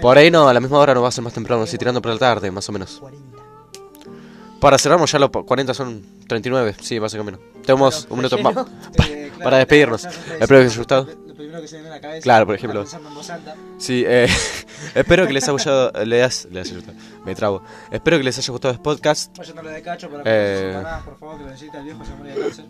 [0.00, 2.00] Por ahí no, a la misma hora no va a ser más temprano, así tirando
[2.02, 2.98] por la tarde, más o menos.
[3.00, 3.36] 40.
[4.60, 7.40] Para cerrarnos ya los 40 son 39, sí, más o menos.
[7.64, 8.56] Tenemos un minuto más.
[9.08, 10.04] Eh, claro, para despedirnos.
[10.04, 11.08] Espero que les haya gustado.
[11.26, 12.22] Lo primero que se me viene a la cabeza.
[12.22, 12.80] Claro, por ejemplo.
[12.80, 13.54] pensando en voz alta.
[13.78, 14.28] Sí, eh,
[14.94, 15.92] espero que les haya gustado.
[15.92, 16.92] Gustado.
[17.24, 17.62] Me trabo.
[17.90, 19.36] Espero que les haya gustado este podcast.
[19.36, 20.58] Vayan a lo de cacho para Eh.
[20.62, 22.64] que empanadas, por favor, que lo necesita el viejo, se muere de cáncer.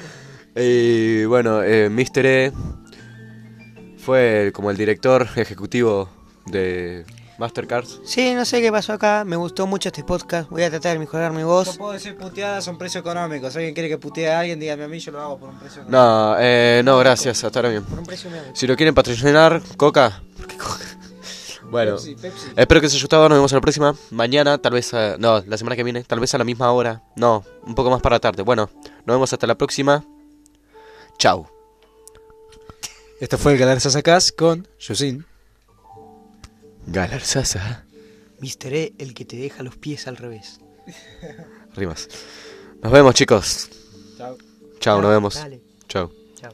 [0.60, 2.26] Y bueno, eh, Mr.
[2.26, 2.52] E
[3.98, 6.08] fue como el director ejecutivo
[6.46, 7.04] de,
[7.38, 8.00] Mastercards.
[8.04, 9.24] Sí, no sé qué pasó acá.
[9.24, 10.50] Me gustó mucho este podcast.
[10.50, 11.72] Voy a tratar de mejorar mi voz.
[11.72, 13.48] Yo puedo decir puteadas a un precio económico.
[13.48, 15.58] Si alguien quiere que putee a alguien, dígame a mí, yo lo hago por un
[15.58, 16.02] precio económico.
[16.04, 17.44] No, eh, no, gracias.
[17.44, 17.84] Hasta ahora bien.
[17.84, 18.54] Por un precio medio.
[18.54, 20.20] Si lo quieren patrocinar, Coca.
[20.36, 20.84] ¿Por qué Coca?
[21.70, 22.46] Bueno, Pepsi, Pepsi.
[22.56, 23.28] espero que os haya gustado.
[23.28, 23.94] Nos vemos en la próxima.
[24.10, 24.92] Mañana, tal vez.
[24.94, 26.02] a- no, la semana que viene.
[26.04, 27.02] Tal vez a la misma hora.
[27.16, 28.42] No, un poco más para la tarde.
[28.42, 28.70] Bueno,
[29.04, 30.04] nos vemos hasta la próxima.
[31.18, 31.46] Chau.
[33.20, 35.26] Esto fue el Galar Sasacas con Yusin.
[36.86, 37.84] Galar Sasa.
[38.40, 38.72] Mr.
[38.74, 40.60] E, el que te deja los pies al revés.
[41.74, 42.08] Rimas.
[42.82, 43.68] Nos vemos, chicos.
[44.16, 44.38] Chao.
[44.78, 45.34] Chao, nos vemos.
[45.88, 46.10] Chao.
[46.40, 46.52] chao.